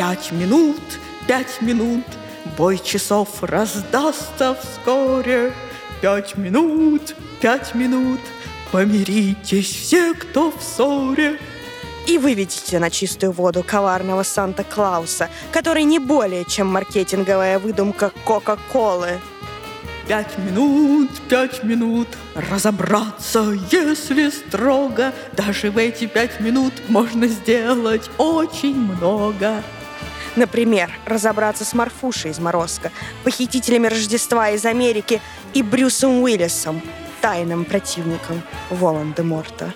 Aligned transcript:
Пять 0.00 0.32
минут, 0.32 0.80
пять 1.28 1.60
минут, 1.60 2.06
бой 2.56 2.80
часов 2.82 3.42
раздастся 3.42 4.56
вскоре. 4.58 5.52
Пять 6.00 6.38
минут, 6.38 7.14
пять 7.42 7.74
минут, 7.74 8.20
помиритесь 8.72 9.68
все, 9.68 10.14
кто 10.14 10.52
в 10.52 10.62
ссоре. 10.62 11.38
И 12.06 12.16
выведите 12.16 12.78
на 12.78 12.88
чистую 12.88 13.32
воду 13.32 13.62
коварного 13.62 14.22
Санта-Клауса, 14.22 15.28
который 15.52 15.82
не 15.82 15.98
более 15.98 16.46
чем 16.46 16.68
маркетинговая 16.68 17.58
выдумка 17.58 18.10
Кока-Колы. 18.24 19.20
Пять 20.08 20.38
минут, 20.38 21.10
пять 21.28 21.62
минут, 21.62 22.08
разобраться, 22.34 23.54
если 23.70 24.30
строго. 24.30 25.12
Даже 25.36 25.70
в 25.70 25.76
эти 25.76 26.06
пять 26.06 26.40
минут 26.40 26.72
можно 26.88 27.26
сделать 27.26 28.10
очень 28.16 28.76
много. 28.76 29.62
Например, 30.40 30.90
разобраться 31.04 31.66
с 31.66 31.74
Марфушей 31.74 32.30
из 32.30 32.38
Морозка, 32.38 32.90
похитителями 33.24 33.88
Рождества 33.88 34.48
из 34.48 34.64
Америки 34.64 35.20
и 35.52 35.62
Брюсом 35.62 36.22
Уиллисом, 36.22 36.80
тайным 37.20 37.66
противником 37.66 38.40
Волан-де-Морта. 38.70 39.74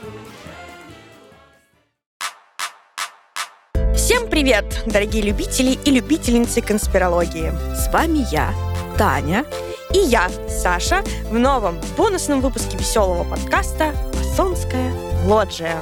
Всем 3.95 4.27
привет, 4.31 4.65
дорогие 4.87 5.23
любители 5.23 5.79
и 5.85 5.91
любительницы 5.91 6.63
конспирологии. 6.63 7.53
С 7.75 7.93
вами 7.93 8.27
я, 8.33 8.55
Таня. 8.97 9.45
И 9.93 9.99
я, 9.99 10.31
Саша, 10.49 11.05
в 11.27 11.39
новом 11.39 11.79
бонусном 11.99 12.41
выпуске 12.41 12.79
веселого 12.79 13.25
подкаста 13.25 13.93
«Масонская 14.15 14.91
лоджия». 15.27 15.79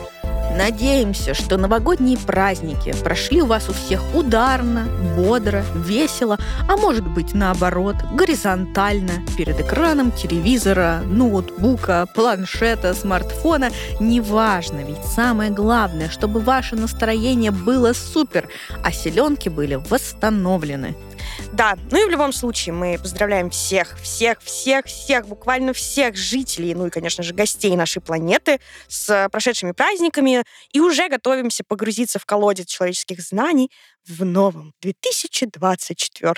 Надеемся, 0.56 1.32
что 1.32 1.56
новогодние 1.56 2.18
праздники 2.18 2.94
прошли 3.02 3.40
у 3.40 3.46
вас 3.46 3.70
у 3.70 3.72
всех 3.72 4.02
ударно, 4.14 4.86
бодро, 5.16 5.64
весело, 5.74 6.38
а 6.68 6.76
может 6.76 7.06
быть 7.06 7.32
наоборот, 7.32 7.96
горизонтально, 8.14 9.24
перед 9.36 9.58
экраном 9.60 10.12
телевизора, 10.12 11.00
ноутбука, 11.06 12.06
планшета, 12.14 12.92
смартфона. 12.92 13.70
Неважно, 13.98 14.80
ведь 14.86 15.04
самое 15.14 15.50
главное, 15.50 16.10
чтобы 16.10 16.40
ваше 16.40 16.76
настроение 16.76 17.50
было 17.50 17.94
супер, 17.94 18.48
а 18.84 18.92
селенки 18.92 19.48
были 19.48 19.76
восстановлены. 19.76 20.94
Да, 21.52 21.76
ну 21.90 22.02
и 22.02 22.06
в 22.06 22.10
любом 22.10 22.32
случае 22.32 22.72
мы 22.72 22.98
поздравляем 22.98 23.50
всех, 23.50 23.98
всех, 24.00 24.40
всех, 24.40 24.86
всех, 24.86 25.28
буквально 25.28 25.74
всех 25.74 26.16
жителей, 26.16 26.74
ну 26.74 26.86
и, 26.86 26.90
конечно 26.90 27.22
же, 27.22 27.34
гостей 27.34 27.76
нашей 27.76 28.00
планеты 28.00 28.58
с 28.88 29.28
прошедшими 29.30 29.72
праздниками 29.72 30.44
и 30.72 30.80
уже 30.80 31.10
готовимся 31.10 31.62
погрузиться 31.62 32.18
в 32.18 32.24
колодец 32.24 32.68
человеческих 32.68 33.20
знаний 33.20 33.70
в 34.06 34.24
новом 34.24 34.72
2024 34.80 36.34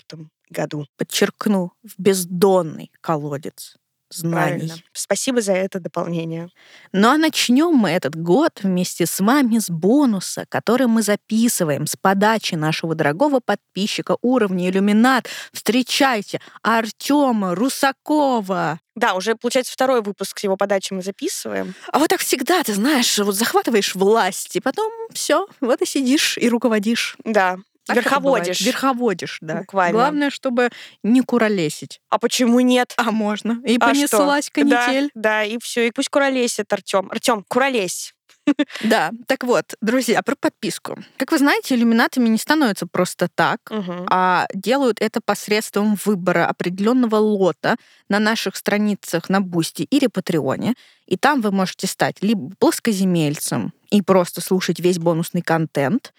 году. 0.50 0.86
Подчеркну, 0.96 1.72
в 1.84 1.94
бездонный 1.96 2.90
колодец 3.00 3.76
знаний. 4.16 4.66
Правильно. 4.66 4.74
Спасибо 4.92 5.40
за 5.40 5.52
это 5.52 5.80
дополнение. 5.80 6.48
Ну 6.92 7.08
а 7.08 7.16
начнем 7.16 7.72
мы 7.74 7.90
этот 7.90 8.16
год 8.16 8.60
вместе 8.62 9.06
с 9.06 9.20
вами 9.20 9.58
с 9.58 9.70
бонуса, 9.70 10.46
который 10.48 10.86
мы 10.86 11.02
записываем 11.02 11.86
с 11.86 11.96
подачи 11.96 12.54
нашего 12.54 12.94
дорогого 12.94 13.40
подписчика 13.40 14.16
уровня 14.22 14.68
иллюминат. 14.70 15.28
Встречайте 15.52 16.40
Артема 16.62 17.54
Русакова. 17.54 18.80
Да, 18.96 19.14
уже, 19.14 19.34
получается, 19.34 19.72
второй 19.72 20.02
выпуск 20.02 20.38
с 20.38 20.44
его 20.44 20.56
подачи 20.56 20.92
мы 20.92 21.02
записываем. 21.02 21.74
А 21.92 21.98
вот 21.98 22.10
так 22.10 22.20
всегда, 22.20 22.62
ты 22.62 22.74
знаешь, 22.74 23.18
вот 23.18 23.34
захватываешь 23.34 23.94
власть, 23.94 24.54
и 24.54 24.60
потом 24.60 24.92
все, 25.12 25.48
вот 25.60 25.82
и 25.82 25.86
сидишь 25.86 26.38
и 26.38 26.48
руководишь. 26.48 27.16
Да, 27.24 27.56
так 27.86 27.96
Верховодишь. 27.96 28.60
Верховодишь, 28.60 29.38
да. 29.40 29.56
Буквально. 29.56 29.92
Главное, 29.92 30.30
чтобы 30.30 30.70
не 31.02 31.20
куролесить. 31.20 32.00
А 32.10 32.18
почему 32.18 32.60
нет? 32.60 32.94
А 32.96 33.10
можно. 33.10 33.60
И 33.66 33.76
А 33.76 33.80
понеслась 33.88 34.46
что? 34.46 34.54
канитель. 34.54 35.10
Да, 35.14 35.20
да, 35.40 35.44
и 35.44 35.58
все. 35.58 35.86
И 35.88 35.90
пусть 35.90 36.08
куролесит 36.08 36.72
Артем. 36.72 37.08
Артем, 37.10 37.44
куролесь. 37.48 38.14
Да, 38.82 39.10
так 39.26 39.42
вот, 39.44 39.74
друзья, 39.80 40.20
про 40.22 40.34
подписку. 40.36 40.98
Как 41.16 41.32
вы 41.32 41.38
знаете, 41.38 41.74
иллюминатами 41.74 42.28
не 42.28 42.36
становятся 42.36 42.86
просто 42.86 43.28
так, 43.34 43.60
Мгм. 43.70 44.06
а 44.10 44.46
делают 44.52 45.00
это 45.00 45.20
посредством 45.24 45.96
выбора 46.04 46.46
определенного 46.46 47.16
лота 47.16 47.76
на 48.10 48.18
наших 48.18 48.56
страницах 48.56 49.30
на 49.30 49.40
Boosty 49.40 49.84
или 49.84 50.08
Patreon 50.08 50.60
е. 50.60 50.74
И 51.06 51.16
там 51.16 51.40
вы 51.40 51.52
можете 51.52 51.86
стать 51.86 52.16
либо 52.20 52.50
плоскоземельцем 52.58 53.72
и 53.90 54.02
просто 54.02 54.42
слушать 54.42 54.78
весь 54.78 54.98
бонусный 54.98 55.40
контент, 55.42 56.12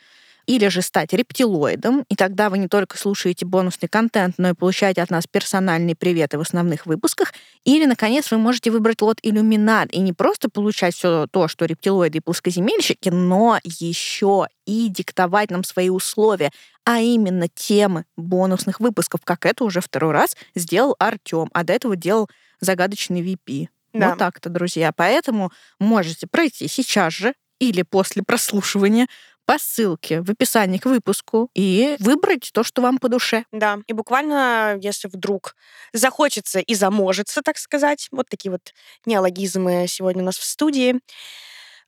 или 0.46 0.68
же 0.68 0.82
стать 0.82 1.14
рептилоидом, 1.14 2.06
и 2.10 2.16
тогда 2.16 2.50
вы 2.50 2.58
не 2.58 2.68
только 2.68 2.98
слушаете 2.98 3.46
бонусный 3.46 3.90
контент, 3.90 4.36
но 4.38 4.50
и 4.50 4.54
получаете 4.54 5.02
от 5.02 5.10
нас 5.10 5.28
персональные 5.28 5.96
приветы 5.96 6.38
в 6.38 6.42
основных 6.42 6.86
выпусках. 6.86 7.34
Или, 7.64 7.86
наконец, 7.86 8.32
вы 8.32 8.38
можете 8.38 8.72
выбрать 8.72 9.02
лот 9.02 9.18
иллюминат 9.24 9.92
и 9.92 10.00
не 10.00 10.14
просто 10.14 10.50
получать 10.50 10.96
все 10.96 11.28
то, 11.28 11.48
что 11.48 11.66
рептилоиды 11.66 12.20
и 12.20 12.22
плоскоземельщики, 12.22 13.10
но 13.10 13.60
еще 13.64 14.48
и 14.66 14.90
диктовать 14.90 15.52
нам 15.52 15.64
свои 15.64 15.90
условия, 15.90 16.52
а 16.84 17.00
именно 17.00 17.48
темы 17.48 18.06
бонусных 18.16 18.80
выпусков, 18.80 19.22
как 19.24 19.46
это 19.46 19.64
уже 19.64 19.82
второй 19.82 20.12
раз 20.12 20.36
сделал 20.54 20.96
Артем, 21.00 21.50
а 21.54 21.64
до 21.64 21.74
этого 21.74 21.96
делал 21.96 22.30
загадочный 22.60 23.22
VP. 23.22 23.68
Да. 23.94 24.10
Вот 24.10 24.20
так-то, 24.20 24.50
друзья. 24.50 24.92
Поэтому 24.92 25.52
можете 25.80 26.28
пройти 26.28 26.68
сейчас 26.68 27.14
же 27.14 27.34
или 27.60 27.84
после 27.84 28.24
прослушивания 28.24 29.08
по 29.46 29.58
ссылке 29.60 30.22
в 30.22 30.30
описании 30.32 30.78
к 30.78 30.86
выпуску 30.86 31.50
и 31.54 31.96
выбрать 32.00 32.50
то, 32.54 32.64
что 32.64 32.82
вам 32.82 32.98
по 32.98 33.10
душе. 33.10 33.46
Да, 33.52 33.80
и 33.88 33.94
буквально, 33.94 34.78
если 34.82 35.08
вдруг 35.08 35.56
захочется 35.94 36.60
и 36.60 36.74
заможется, 36.76 37.42
так 37.42 37.58
сказать, 37.58 38.08
вот 38.12 38.28
такие 38.30 38.52
вот 38.52 38.74
неологизмы 39.06 39.86
сегодня 39.88 40.22
у 40.24 40.26
нас 40.26 40.38
в 40.38 40.44
студии, 40.44 41.00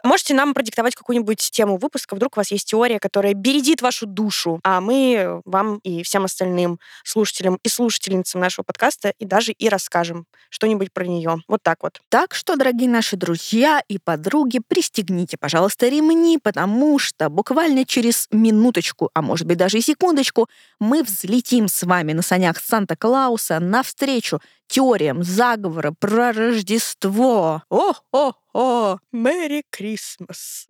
можете 0.04 0.34
нам 0.34 0.54
продиктовать 0.54 0.96
какую-нибудь 0.96 1.52
тему 1.52 1.78
выпуска. 1.78 2.16
Вдруг 2.16 2.38
у 2.38 2.40
вас 2.40 2.52
есть 2.52 2.68
теория, 2.68 3.00
которая 3.00 3.34
бередит 3.34 3.82
вашу 3.82 4.06
душу, 4.06 4.60
а 4.64 4.82
мы 4.82 5.42
вам 5.46 5.78
и 5.80 6.04
всем 6.04 6.26
остальным 6.26 6.80
слушателям 7.04 7.60
и 7.64 7.70
слушательницам 7.70 8.42
нашего 8.42 8.64
подкаста 8.64 9.14
и 9.18 9.26
даже 9.26 9.52
и 9.52 9.70
расскажем 9.70 10.26
что-нибудь 10.50 10.94
про 10.94 11.06
нее. 11.06 11.38
Вот 11.48 11.64
так 11.64 11.84
вот. 11.84 12.02
Так 12.10 12.34
что, 12.34 12.56
дорогие 12.56 12.90
наши 12.90 13.16
друзья 13.16 13.82
и 13.88 13.98
подруги, 14.00 14.62
пристегните, 14.66 15.38
пожалуйста, 15.38 15.88
ремни, 15.88 16.38
потому 16.38 17.00
что 17.00 17.30
буквально 17.30 17.86
через 17.86 18.28
минуточку, 18.32 19.10
а 19.14 19.22
может 19.22 19.48
быть 19.48 19.58
даже 19.58 19.78
и 19.78 19.82
секундочку, 19.82 20.48
мы 20.80 21.04
взлетим 21.04 21.68
с 21.68 21.84
вами 21.84 22.14
на 22.14 22.22
санях 22.22 22.60
Санта-Клауса 22.60 23.60
навстречу 23.60 24.40
теориям 24.68 25.24
заговора 25.24 25.94
про 25.98 26.32
Рождество. 26.32 27.64
О-о-о! 27.70 29.00
Мэри 29.12 29.64
Крисмас. 29.70 30.68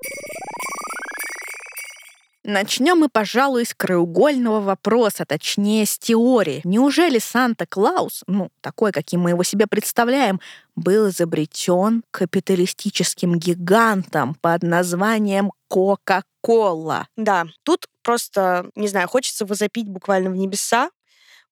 Начнем 2.47 2.99
мы, 2.99 3.09
пожалуй, 3.09 3.65
с 3.65 3.73
краеугольного 3.73 4.61
вопроса, 4.61 5.25
точнее, 5.25 5.85
с 5.85 5.99
теории. 5.99 6.61
Неужели 6.63 7.19
Санта-Клаус, 7.19 8.23
ну, 8.25 8.51
такой, 8.61 8.93
каким 8.93 9.19
мы 9.19 9.31
его 9.31 9.43
себе 9.43 9.67
представляем, 9.67 10.39
был 10.77 11.09
изобретен 11.09 12.03
капиталистическим 12.09 13.37
гигантом 13.37 14.33
под 14.35 14.63
названием 14.63 15.51
Кока-Кола? 15.67 17.09
Да, 17.17 17.47
тут 17.63 17.89
просто, 18.01 18.69
не 18.75 18.87
знаю, 18.87 19.09
хочется 19.09 19.45
возопить 19.45 19.89
буквально 19.89 20.29
в 20.29 20.37
небеса, 20.37 20.89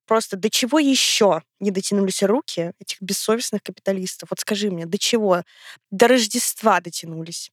Просто 0.06 0.38
до 0.38 0.50
чего 0.50 0.80
еще 0.80 1.42
не 1.60 1.72
дотянулись 1.72 2.24
руки 2.24 2.74
этих 2.80 3.02
бессовестных 3.02 3.64
капиталистов? 3.64 4.30
Вот 4.32 4.40
скажи 4.40 4.70
мне, 4.72 4.86
до 4.86 4.98
чего? 4.98 5.44
До 5.92 6.08
Рождества 6.08 6.80
дотянулись. 6.82 7.52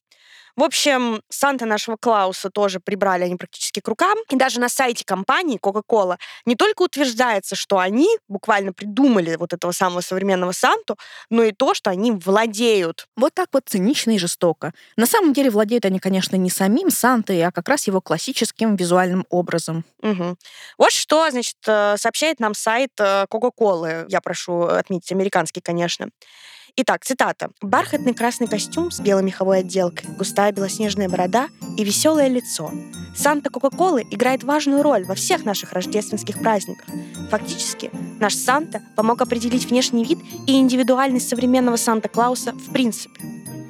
В 0.56 0.62
общем, 0.62 1.22
Санта 1.28 1.64
нашего 1.66 1.96
Клауса 1.96 2.50
тоже 2.50 2.78
прибрали 2.78 3.24
они 3.24 3.36
практически 3.36 3.80
к 3.80 3.88
рукам. 3.88 4.18
И 4.30 4.36
даже 4.36 4.60
на 4.60 4.68
сайте 4.68 5.04
компании 5.04 5.58
Coca-Cola 5.58 6.18
не 6.44 6.56
только 6.56 6.82
утверждается, 6.82 7.56
что 7.56 7.78
они 7.78 8.08
буквально 8.28 8.72
придумали 8.72 9.36
вот 9.36 9.52
этого 9.52 9.72
самого 9.72 10.00
современного 10.02 10.52
Санту, 10.52 10.96
но 11.30 11.42
и 11.42 11.52
то, 11.52 11.74
что 11.74 11.90
они 11.90 12.12
владеют. 12.12 13.06
Вот 13.16 13.34
так 13.34 13.48
вот 13.52 13.64
цинично 13.66 14.10
и 14.10 14.18
жестоко. 14.18 14.72
На 14.96 15.06
самом 15.06 15.32
деле 15.32 15.50
владеют 15.50 15.84
они, 15.84 15.98
конечно, 15.98 16.36
не 16.36 16.50
самим 16.50 16.90
Сантой, 16.90 17.42
а 17.42 17.50
как 17.50 17.68
раз 17.68 17.86
его 17.86 18.00
классическим 18.00 18.76
визуальным 18.76 19.26
образом. 19.30 19.84
Мгм. 20.02 20.36
Вот 20.76 20.92
что, 20.92 21.30
значит, 21.30 21.56
э, 21.66 21.96
сообщает 21.96 22.40
нам 22.40 22.54
сайт 22.54 22.90
э, 22.98 23.26
Coca-Cola. 23.30 24.04
Я 24.08 24.20
прошу 24.20 24.62
отметить 24.62 25.12
американский, 25.12 25.60
конечно. 25.60 26.08
Итак, 26.74 27.04
цитата. 27.04 27.50
«Бархатный 27.60 28.14
красный 28.14 28.46
костюм 28.46 28.90
с 28.90 28.98
белой 28.98 29.22
меховой 29.22 29.58
отделкой, 29.58 30.08
густая 30.16 30.52
белоснежная 30.52 31.06
борода 31.06 31.48
и 31.76 31.84
веселое 31.84 32.28
лицо. 32.28 32.72
Санта 33.14 33.50
Кока-Колы 33.50 34.06
играет 34.10 34.42
важную 34.42 34.82
роль 34.82 35.04
во 35.04 35.14
всех 35.14 35.44
наших 35.44 35.74
рождественских 35.74 36.38
праздниках. 36.38 36.86
Фактически, 37.30 37.90
наш 38.18 38.34
Санта 38.34 38.80
помог 38.96 39.20
определить 39.20 39.66
внешний 39.66 40.02
вид 40.02 40.18
и 40.46 40.58
индивидуальность 40.58 41.28
современного 41.28 41.76
Санта-Клауса 41.76 42.52
в 42.52 42.72
принципе». 42.72 43.20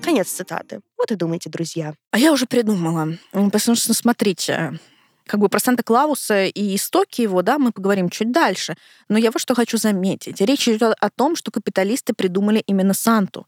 Конец 0.04 0.28
цитаты. 0.28 0.80
Вот 0.96 1.10
и 1.10 1.16
думайте, 1.16 1.50
друзья. 1.50 1.94
А 2.12 2.18
я 2.18 2.32
уже 2.32 2.46
придумала. 2.46 3.18
Потому 3.32 3.76
что, 3.76 3.94
смотрите, 3.94 4.78
Как 5.26 5.40
бы 5.40 5.48
про 5.48 5.60
Санта-Клауса 5.60 6.46
и 6.46 6.76
истоки 6.76 7.22
его, 7.22 7.42
да, 7.42 7.58
мы 7.58 7.72
поговорим 7.72 8.08
чуть 8.10 8.32
дальше. 8.32 8.76
Но 9.08 9.18
я 9.18 9.30
вот 9.30 9.40
что 9.40 9.54
хочу 9.54 9.78
заметить. 9.78 10.40
Речь 10.40 10.68
идет 10.68 10.94
о 11.00 11.10
том, 11.10 11.36
что 11.36 11.50
капиталисты 11.50 12.12
придумали 12.12 12.62
именно 12.66 12.94
Санту 12.94 13.46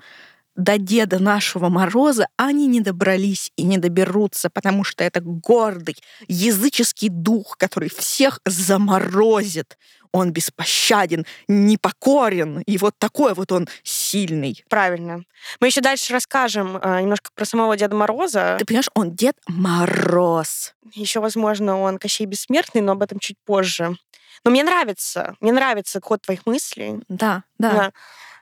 до 0.56 0.78
Деда 0.78 1.18
нашего 1.18 1.68
Мороза 1.68 2.28
они 2.36 2.66
не 2.66 2.80
добрались 2.80 3.52
и 3.56 3.64
не 3.64 3.78
доберутся, 3.78 4.50
потому 4.50 4.84
что 4.84 5.02
это 5.04 5.20
гордый 5.20 5.96
языческий 6.28 7.08
дух, 7.08 7.56
который 7.58 7.90
всех 7.90 8.40
заморозит. 8.44 9.78
Он 10.14 10.32
беспощаден, 10.32 11.26
непокорен, 11.48 12.60
и 12.60 12.78
вот 12.78 12.94
такой 12.98 13.34
вот 13.34 13.50
он 13.50 13.68
сильный. 13.82 14.64
Правильно. 14.68 15.24
Мы 15.58 15.66
еще 15.66 15.80
дальше 15.80 16.12
расскажем 16.12 16.76
э, 16.76 17.00
немножко 17.00 17.30
про 17.34 17.44
самого 17.44 17.76
Деда 17.76 17.96
Мороза. 17.96 18.54
Ты 18.60 18.64
понимаешь, 18.64 18.90
он 18.94 19.16
Дед 19.16 19.36
Мороз. 19.48 20.74
Еще, 20.92 21.18
возможно, 21.18 21.80
он 21.80 21.98
Кощей 21.98 22.26
Бессмертный, 22.26 22.80
но 22.80 22.92
об 22.92 23.02
этом 23.02 23.18
чуть 23.18 23.38
позже. 23.44 23.96
Но 24.44 24.52
мне 24.52 24.62
нравится, 24.62 25.34
мне 25.40 25.52
нравится 25.52 26.00
ход 26.00 26.22
твоих 26.22 26.46
мыслей. 26.46 27.00
Да, 27.08 27.42
да. 27.58 27.72
да. 27.72 27.92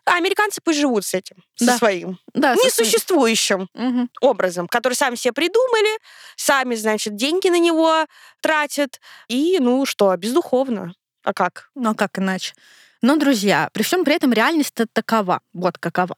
А 0.05 0.17
американцы 0.17 0.61
пусть 0.63 0.79
живут 0.79 1.07
с 1.07 1.15
этим, 1.15 1.37
да. 1.59 1.73
со 1.73 1.79
своим 1.79 2.19
да, 2.35 2.55
несуществующим 2.55 3.69
угу. 3.73 4.09
образом, 4.21 4.69
который 4.69 4.95
сами 4.95 5.15
себе 5.15 5.33
придумали, 5.33 5.99
сами, 6.37 6.75
значит, 6.75 7.17
деньги 7.17 7.49
на 7.49 7.59
него 7.59 8.07
тратят. 8.43 9.01
И, 9.29 9.59
ну 9.59 9.87
что, 9.87 10.15
бездуховно. 10.17 10.93
А 11.25 11.33
как? 11.33 11.71
Ну, 11.75 11.91
а 11.91 11.95
как 11.95 12.19
иначе? 12.19 12.55
Но, 13.03 13.17
друзья, 13.17 13.69
при 13.73 13.83
всем 13.83 14.05
при 14.05 14.15
этом 14.15 14.33
реальность 14.33 14.75
такова. 14.93 15.41
Вот 15.53 15.79
какова. 15.79 16.17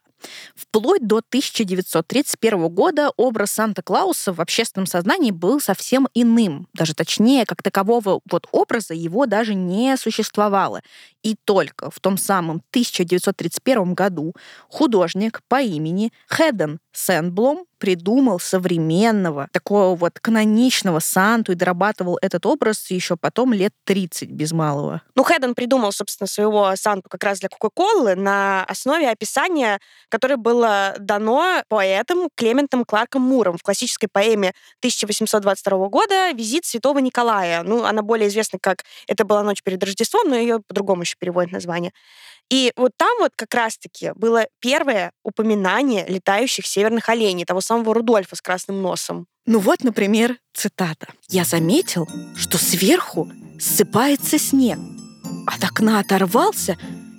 Вплоть 0.55 1.07
до 1.07 1.19
1931 1.19 2.69
года 2.69 3.11
образ 3.17 3.53
Санта-Клауса 3.53 4.33
в 4.33 4.41
общественном 4.41 4.87
сознании 4.87 5.31
был 5.31 5.61
совсем 5.61 6.09
иным. 6.15 6.69
Даже 6.73 6.95
точнее, 6.95 7.45
как 7.47 7.63
такового 7.63 8.21
вот 8.31 8.47
образа 8.53 8.95
его 8.95 9.27
даже 9.27 9.55
не 9.55 9.97
существовало. 9.97 10.83
И 11.23 11.37
только 11.45 11.91
в 11.91 12.01
том 12.01 12.17
самом 12.19 12.63
1931 12.71 13.95
году 13.95 14.35
художник 14.69 15.41
по 15.49 15.61
имени 15.61 16.13
Хеден 16.29 16.81
Сэндблом 16.95 17.67
придумал 17.79 18.41
современного, 18.41 19.49
такого 19.53 19.95
вот 19.95 20.19
каноничного 20.19 21.01
Санту 21.01 21.53
и 21.53 21.55
дорабатывал 21.55 22.19
этот 22.23 22.47
образ 22.47 22.91
еще 22.91 23.17
потом 23.17 23.53
лет 23.53 23.73
30 23.85 24.31
без 24.31 24.53
малого. 24.53 25.03
Ну, 25.15 25.23
Хеден 25.23 25.55
придумал, 25.55 25.93
собственно, 25.93 26.27
своего 26.27 26.75
Санту 26.77 27.09
как 27.11 27.23
раз 27.25 27.41
для 27.41 27.51
Кока-Колы 27.51 28.15
на 28.15 28.65
основе 28.65 29.11
описания, 29.11 29.81
которое 30.09 30.37
было 30.37 30.95
дано 30.99 31.63
поэтом 31.69 32.29
Клементом 32.35 32.85
Кларком 32.85 33.23
Муром 33.23 33.59
в 33.59 33.63
классической 33.63 34.09
поэме 34.11 34.55
1822 34.79 35.89
года 35.89 36.31
«Визит 36.31 36.65
святого 36.65 37.01
Николая». 37.01 37.63
Ну, 37.65 37.85
она 37.85 38.03
более 38.03 38.29
известна 38.29 38.59
как 38.63 38.85
«Это 39.09 39.25
была 39.25 39.43
ночь 39.43 39.63
перед 39.63 39.83
Рождеством», 39.83 40.31
но 40.31 40.37
ее 40.37 40.61
по-другому 40.67 41.03
еще 41.03 41.17
переводят 41.19 41.53
название. 41.53 41.93
И 42.51 42.73
вот 42.77 42.93
там 42.97 43.19
вот 43.21 43.33
как 43.37 43.55
раз-таки 43.55 44.13
было 44.15 44.47
первое 44.61 45.13
упоминание 45.23 46.07
летающих 46.07 46.67
северных 46.67 46.84
оленей, 47.09 47.45
того 47.45 47.61
самого 47.61 47.95
Рудольфа 47.95 48.37
с 48.37 48.43
красным 48.43 48.83
носом. 48.83 49.27
Ну 49.47 49.59
вот, 49.59 49.85
например, 49.85 50.39
цитата. 50.53 51.09
«Я 51.29 51.45
заметил, 51.45 52.09
что 52.37 52.59
сверху 52.59 53.31
ссыпается 53.61 54.39
снег. 54.39 54.79
От 55.47 55.63
окна 55.63 56.01
оторвался 56.01 56.77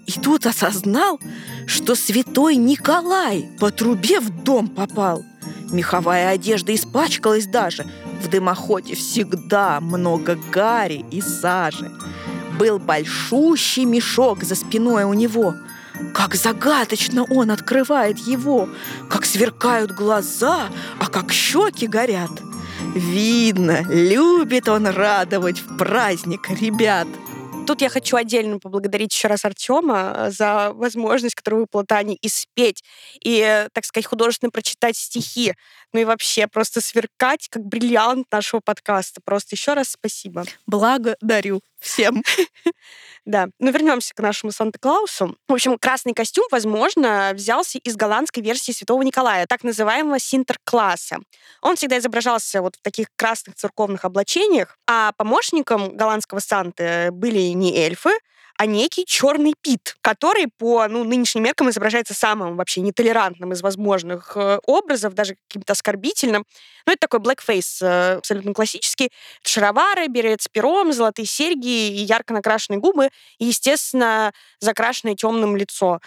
и 0.07 0.11
тут 0.11 0.45
осознал, 0.45 1.19
что 1.65 1.95
святой 1.95 2.55
Николай 2.55 3.49
по 3.59 3.71
трубе 3.71 4.19
в 4.19 4.43
дом 4.43 4.67
попал. 4.67 5.23
Меховая 5.71 6.29
одежда 6.29 6.73
испачкалась 6.75 7.47
даже. 7.47 7.85
В 8.21 8.29
дымоходе 8.29 8.95
всегда 8.95 9.79
много 9.81 10.37
гари 10.51 11.05
и 11.11 11.21
сажи 11.21 11.91
был 12.57 12.79
большущий 12.79 13.83
мешок 13.85 14.43
за 14.43 14.55
спиной 14.55 15.03
у 15.03 15.13
него. 15.13 15.55
Как 16.13 16.35
загадочно 16.35 17.23
он 17.23 17.51
открывает 17.51 18.17
его, 18.19 18.69
как 19.09 19.25
сверкают 19.25 19.91
глаза, 19.91 20.69
а 20.99 21.07
как 21.07 21.31
щеки 21.31 21.87
горят. 21.87 22.31
Видно, 22.95 23.83
любит 23.89 24.69
он 24.69 24.87
радовать 24.87 25.59
в 25.59 25.77
праздник 25.77 26.49
ребят. 26.49 27.07
Тут 27.65 27.81
я 27.81 27.89
хочу 27.89 28.15
отдельно 28.15 28.59
поблагодарить 28.59 29.11
еще 29.11 29.27
раз 29.27 29.43
Артема 29.43 30.13
э, 30.15 30.31
за 30.31 30.71
возможность, 30.73 31.33
которую 31.33 31.61
выпала 31.61 31.83
Тане, 31.83 32.15
и 32.15 32.29
спеть, 32.29 32.83
и, 33.23 33.67
так 33.73 33.85
сказать, 33.85 34.05
художественно 34.05 34.51
прочитать 34.51 34.95
стихи, 34.95 35.55
ну 35.91 35.99
и 35.99 36.05
вообще 36.05 36.47
просто 36.47 36.79
сверкать, 36.79 37.47
как 37.49 37.65
бриллиант 37.65 38.27
нашего 38.31 38.59
подкаста. 38.63 39.19
Просто 39.23 39.55
еще 39.55 39.73
раз 39.73 39.89
спасибо. 39.89 40.43
Благодарю 40.67 41.61
всем. 41.79 42.23
Да. 43.25 43.47
Но 43.59 43.71
вернемся 43.71 44.13
к 44.13 44.19
нашему 44.19 44.51
Санта-Клаусу. 44.51 45.35
В 45.47 45.53
общем, 45.53 45.79
красный 45.79 46.13
костюм, 46.13 46.45
возможно, 46.51 47.31
взялся 47.33 47.79
из 47.79 47.95
голландской 47.95 48.43
версии 48.43 48.71
Святого 48.71 49.01
Николая, 49.01 49.47
так 49.47 49.63
называемого 49.63 50.19
Синтер-класса. 50.19 51.17
Он 51.61 51.75
всегда 51.75 51.97
изображался 51.97 52.61
вот 52.61 52.75
в 52.75 52.81
таких 52.83 53.07
красных 53.15 53.55
церковных 53.55 54.05
облачениях, 54.05 54.77
а 54.87 55.11
помощником 55.17 55.97
голландского 55.97 56.39
Санты 56.39 57.09
были 57.11 57.39
не 57.53 57.75
эльфы, 57.75 58.11
а 58.57 58.65
некий 58.65 59.05
черный 59.05 59.53
Пит, 59.61 59.97
который 60.01 60.47
по 60.47 60.87
ну, 60.87 61.03
нынешним 61.03 61.43
меркам 61.43 61.69
изображается 61.69 62.13
самым 62.13 62.55
вообще 62.55 62.81
нетолерантным 62.81 63.51
из 63.51 63.61
возможных 63.61 64.37
э, 64.37 64.59
образов, 64.65 65.13
даже 65.13 65.35
каким-то 65.47 65.73
оскорбительным. 65.73 66.45
Ну, 66.85 66.93
это 66.93 67.07
такой 67.07 67.19
blackface 67.19 67.81
э, 67.81 68.17
абсолютно 68.17 68.53
классический. 68.53 69.11
Шаровары, 69.43 70.07
берет 70.07 70.41
с 70.41 70.47
пером, 70.47 70.93
золотые 70.93 71.25
серьги 71.25 71.89
и 71.89 72.03
ярко 72.03 72.33
накрашенные 72.33 72.79
губы, 72.79 73.09
и, 73.39 73.45
естественно, 73.45 74.31
закрашенное 74.59 75.15
темным 75.15 75.57
лицо 75.57 75.99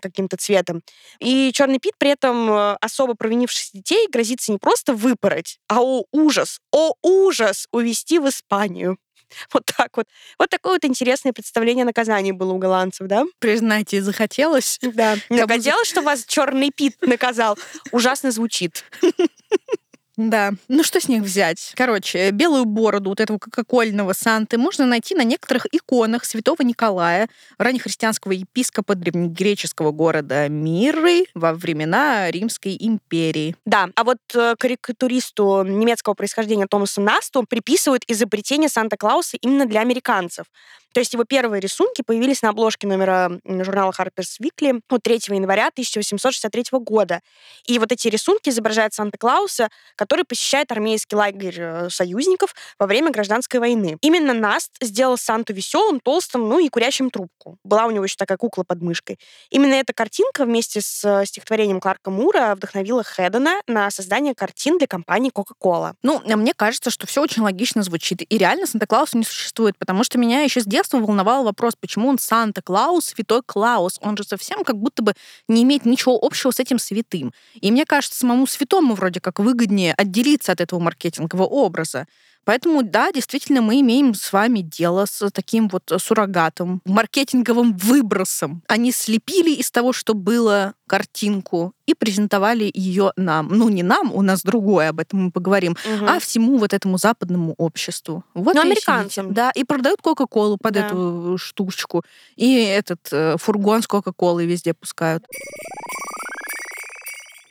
каким-то 0.00 0.36
цветом. 0.36 0.82
И 1.20 1.52
черный 1.52 1.78
Пит 1.78 1.94
при 1.98 2.10
этом 2.10 2.50
э, 2.50 2.76
особо 2.80 3.14
провинившихся 3.14 3.70
детей 3.72 4.08
грозится 4.10 4.52
не 4.52 4.58
просто 4.58 4.92
выпороть, 4.92 5.58
а 5.68 5.80
о 5.80 6.04
ужас, 6.12 6.60
о 6.72 6.94
ужас 7.02 7.66
увезти 7.72 8.18
в 8.18 8.28
Испанию. 8.28 8.98
Вот 9.52 9.64
так 9.76 9.96
вот. 9.96 10.06
Вот 10.38 10.50
такое 10.50 10.74
вот 10.74 10.84
интересное 10.84 11.32
представление 11.32 11.82
о 11.82 11.86
наказании 11.86 12.32
было 12.32 12.52
у 12.52 12.58
голландцев, 12.58 13.06
да? 13.06 13.24
Признайте, 13.38 14.02
захотелось. 14.02 14.78
Да. 14.82 15.16
Захотелось, 15.28 15.88
что 15.88 16.02
вас 16.02 16.24
черный 16.24 16.70
Пит 16.70 16.96
наказал. 17.02 17.58
Ужасно 17.92 18.30
звучит. 18.30 18.84
Да, 20.16 20.52
ну 20.68 20.84
что 20.84 21.00
с 21.00 21.08
них 21.08 21.22
взять? 21.22 21.72
Короче, 21.74 22.30
белую 22.30 22.66
бороду 22.66 23.10
вот 23.10 23.20
этого 23.20 23.38
кока-кольного 23.38 24.12
Санты 24.12 24.58
можно 24.58 24.86
найти 24.86 25.14
на 25.16 25.24
некоторых 25.24 25.66
иконах 25.72 26.24
святого 26.24 26.62
Николая, 26.62 27.28
раннехристианского 27.58 28.32
епископа 28.32 28.94
древнегреческого 28.94 29.90
города 29.90 30.48
Миры 30.48 31.24
во 31.34 31.52
времена 31.52 32.30
Римской 32.30 32.76
империи. 32.78 33.56
Да, 33.66 33.88
а 33.96 34.04
вот 34.04 34.18
э, 34.34 34.54
карикатуристу 34.56 35.64
немецкого 35.64 36.14
происхождения 36.14 36.68
Томасу 36.68 37.00
Насту 37.00 37.42
приписывают 37.42 38.04
изобретение 38.06 38.68
Санта-Клауса 38.68 39.36
именно 39.38 39.66
для 39.66 39.80
американцев. 39.80 40.46
То 40.94 41.00
есть 41.00 41.12
его 41.12 41.24
первые 41.24 41.60
рисунки 41.60 42.02
появились 42.02 42.40
на 42.42 42.50
обложке 42.50 42.86
номера 42.86 43.40
журнала 43.44 43.90
Harper's 43.90 44.38
Weekly 44.40 44.80
от 44.88 45.02
3 45.02 45.14
января 45.30 45.66
1863 45.66 46.66
года. 46.70 47.20
И 47.66 47.80
вот 47.80 47.90
эти 47.90 48.06
рисунки 48.06 48.48
изображают 48.50 48.94
Санта-Клауса, 48.94 49.70
который 50.04 50.26
посещает 50.26 50.70
армейский 50.70 51.16
лагерь 51.16 51.56
э, 51.58 51.88
союзников 51.88 52.54
во 52.78 52.86
время 52.86 53.10
гражданской 53.10 53.58
войны. 53.58 53.96
Именно 54.02 54.34
Наст 54.34 54.72
сделал 54.82 55.16
Санту 55.16 55.54
веселым, 55.54 55.98
толстым, 55.98 56.46
ну 56.46 56.58
и 56.58 56.68
курящим 56.68 57.08
трубку. 57.08 57.56
Была 57.64 57.86
у 57.86 57.90
него 57.90 58.04
еще 58.04 58.16
такая 58.18 58.36
кукла 58.36 58.64
под 58.64 58.82
мышкой. 58.82 59.18
Именно 59.48 59.74
эта 59.74 59.94
картинка 59.94 60.44
вместе 60.44 60.82
с 60.82 61.02
э, 61.04 61.24
стихотворением 61.24 61.80
Кларка 61.80 62.10
Мура 62.10 62.54
вдохновила 62.54 63.02
Хедена 63.02 63.62
на 63.66 63.90
создание 63.90 64.34
картин 64.34 64.76
для 64.76 64.86
компании 64.86 65.32
Coca-Cola. 65.34 65.94
Ну, 66.02 66.20
мне 66.24 66.52
кажется, 66.54 66.90
что 66.90 67.06
все 67.06 67.22
очень 67.22 67.42
логично 67.42 67.82
звучит. 67.82 68.20
И 68.20 68.36
реально 68.36 68.66
Санта-Клауса 68.66 69.16
не 69.16 69.24
существует, 69.24 69.78
потому 69.78 70.04
что 70.04 70.18
меня 70.18 70.42
еще 70.42 70.60
с 70.60 70.66
детства 70.66 70.98
волновал 70.98 71.44
вопрос, 71.44 71.74
почему 71.80 72.08
он 72.08 72.18
Санта-Клаус, 72.18 73.06
святой 73.06 73.40
Клаус. 73.46 73.98
Он 74.02 74.16
же 74.18 74.24
совсем 74.24 74.64
как 74.64 74.76
будто 74.76 75.02
бы 75.02 75.14
не 75.48 75.62
имеет 75.62 75.86
ничего 75.86 76.18
общего 76.20 76.50
с 76.50 76.60
этим 76.60 76.78
святым. 76.78 77.32
И 77.54 77.70
мне 77.70 77.86
кажется, 77.86 78.18
самому 78.18 78.46
святому 78.46 78.94
вроде 78.94 79.20
как 79.20 79.38
выгоднее 79.38 79.93
отделиться 79.96 80.52
от 80.52 80.60
этого 80.60 80.80
маркетингового 80.80 81.46
образа. 81.46 82.06
Поэтому, 82.44 82.82
да, 82.82 83.10
действительно, 83.10 83.62
мы 83.62 83.80
имеем 83.80 84.14
с 84.14 84.32
вами 84.32 84.60
дело 84.60 85.06
с 85.06 85.30
таким 85.30 85.68
вот 85.68 85.90
суррогатом, 85.98 86.82
маркетинговым 86.84 87.74
выбросом. 87.76 88.62
Они 88.68 88.92
слепили 88.92 89.54
из 89.54 89.70
того, 89.70 89.92
что 89.92 90.14
было, 90.14 90.74
картинку 90.86 91.72
и 91.86 91.94
презентовали 91.94 92.70
ее 92.72 93.12
нам. 93.16 93.48
Ну, 93.48 93.68
не 93.70 93.82
нам, 93.82 94.12
у 94.12 94.20
нас 94.20 94.42
другое, 94.42 94.90
об 94.90 95.00
этом 95.00 95.24
мы 95.24 95.30
поговорим, 95.30 95.72
угу. 95.72 96.06
а 96.06 96.18
всему 96.18 96.58
вот 96.58 96.74
этому 96.74 96.98
западному 96.98 97.54
обществу. 97.56 98.24
Вот 98.34 98.54
ну, 98.54 98.60
американцам. 98.60 99.32
Да, 99.32 99.50
и 99.50 99.64
продают 99.64 100.02
Кока-Колу 100.02 100.58
под 100.58 100.74
да. 100.74 100.86
эту 100.86 101.38
штучку. 101.38 102.04
И 102.36 102.62
этот 102.62 103.00
э, 103.10 103.36
фургон 103.38 103.82
с 103.82 103.86
Кока-Колой 103.86 104.46
везде 104.46 104.74
пускают. 104.74 105.24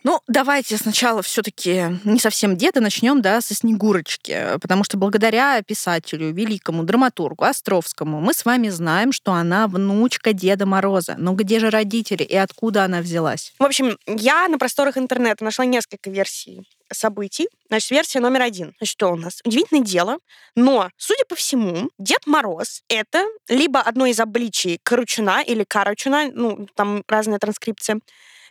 Ну, 0.04 0.20
давайте 0.28 0.78
сначала 0.78 1.22
все-таки 1.22 2.00
не 2.04 2.20
совсем 2.20 2.58
деда 2.58 2.82
начнем, 2.82 3.22
да, 3.22 3.40
со 3.40 3.56
Снегурочки, 3.56 4.58
потому 4.62 4.84
что 4.84 4.98
благодаря 4.98 5.62
писателю, 5.62 6.34
великому 6.34 6.84
драматургу 6.84 7.46
Островскому 7.46 8.20
мы 8.20 8.34
с 8.34 8.44
вами 8.44 8.68
знаем, 8.68 9.14
что 9.14 9.32
она 9.32 9.68
внучка 9.68 10.34
Деда 10.34 10.66
Мороза. 10.66 11.16
Но 11.18 11.34
где 11.34 11.60
же 11.60 11.70
родители 11.70 12.24
и 12.24 12.36
откуда 12.36 12.84
она 12.84 13.00
взялась? 13.00 13.54
В 13.58 13.64
общем, 13.64 13.98
я 14.06 14.48
на 14.50 14.58
просторах 14.58 14.98
интернета 14.98 15.46
нашла 15.46 15.64
несколько 15.64 16.10
версий 16.10 16.68
событий. 16.92 17.48
Значит, 17.70 17.92
версия 17.92 18.20
номер 18.20 18.42
один. 18.42 18.74
Значит, 18.78 18.92
что 18.92 19.12
у 19.12 19.16
нас? 19.16 19.40
Удивительное 19.46 19.84
дело, 19.84 20.18
но, 20.56 20.90
судя 20.98 21.24
по 21.28 21.36
всему, 21.36 21.90
Дед 21.98 22.28
Мороз— 22.28 22.84
это 22.90 23.26
либо 23.48 23.80
одно 23.80 24.06
из 24.06 24.20
обличий 24.20 24.80
Корочуна 24.84 25.42
или 25.42 25.64
Карачуна, 25.64 26.30
ну, 26.34 26.68
там 26.76 27.04
разная 27.08 27.40
транскрипция, 27.40 28.00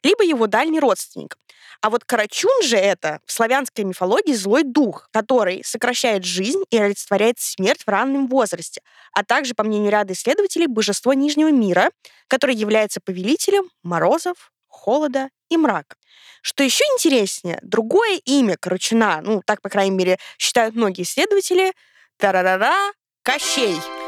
либо 0.02 0.24
его 0.24 0.46
дальний 0.46 0.80
родственник. 0.80 1.36
А 1.80 1.90
вот 1.90 2.04
Карачун 2.04 2.62
же 2.62 2.76
это 2.76 3.20
в 3.26 3.32
славянской 3.32 3.84
мифологии 3.84 4.34
злой 4.34 4.62
дух, 4.62 5.08
который 5.12 5.62
сокращает 5.64 6.24
жизнь 6.24 6.62
и 6.70 6.78
олицетворяет 6.78 7.40
смерть 7.40 7.82
в 7.84 7.88
раннем 7.88 8.28
возрасте, 8.28 8.82
а 9.12 9.24
также, 9.24 9.54
по 9.54 9.64
мнению 9.64 9.90
ряда 9.90 10.12
исследователей, 10.12 10.66
божество 10.66 11.12
Нижнего 11.12 11.50
мира, 11.50 11.90
который 12.28 12.54
является 12.54 13.00
повелителем 13.04 13.68
морозов, 13.82 14.52
холода 14.68 15.28
и 15.48 15.56
мрака. 15.56 15.96
Что 16.40 16.62
еще 16.62 16.84
интереснее, 16.94 17.58
другое 17.62 18.20
имя 18.24 18.56
Карачуна, 18.56 19.20
ну, 19.22 19.42
так, 19.44 19.60
по 19.60 19.68
крайней 19.68 19.96
мере, 19.96 20.18
считают 20.38 20.74
многие 20.76 21.02
исследователи, 21.02 21.72
тарарара, 22.16 22.92
Кощей— 23.24 23.76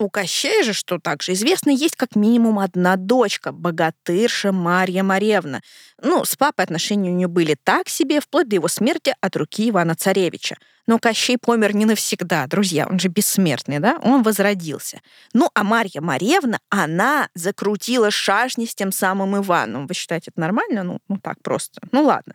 у 0.00 0.08
Кощея 0.08 0.64
же, 0.64 0.72
что 0.72 0.98
также 0.98 1.32
известно, 1.32 1.70
есть 1.70 1.94
как 1.94 2.16
минимум 2.16 2.58
одна 2.58 2.96
дочка, 2.96 3.52
богатырша 3.52 4.50
Марья 4.50 5.02
Маревна. 5.02 5.60
Ну, 6.02 6.24
с 6.24 6.36
папой 6.36 6.64
отношения 6.64 7.10
у 7.10 7.14
нее 7.14 7.28
были 7.28 7.54
так 7.62 7.88
себе, 7.88 8.20
вплоть 8.20 8.48
до 8.48 8.56
его 8.56 8.68
смерти 8.68 9.14
от 9.20 9.36
руки 9.36 9.68
Ивана 9.68 9.94
Царевича. 9.94 10.56
Но 10.86 10.98
Кощей 10.98 11.38
помер 11.38 11.76
не 11.76 11.84
навсегда, 11.84 12.46
друзья, 12.46 12.86
он 12.88 12.98
же 12.98 13.08
бессмертный, 13.08 13.78
да? 13.78 13.98
Он 14.02 14.22
возродился. 14.22 15.00
Ну, 15.32 15.48
а 15.54 15.62
Марья 15.62 16.00
Маревна, 16.00 16.58
она 16.68 17.28
закрутила 17.34 18.10
шашни 18.10 18.64
с 18.64 18.74
тем 18.74 18.90
самым 18.90 19.36
Иваном. 19.36 19.86
Вы 19.86 19.94
считаете, 19.94 20.32
это 20.32 20.40
нормально? 20.40 20.82
Ну, 20.82 20.98
ну 21.06 21.18
так 21.18 21.36
просто. 21.42 21.80
Ну, 21.92 22.02
ладно. 22.02 22.34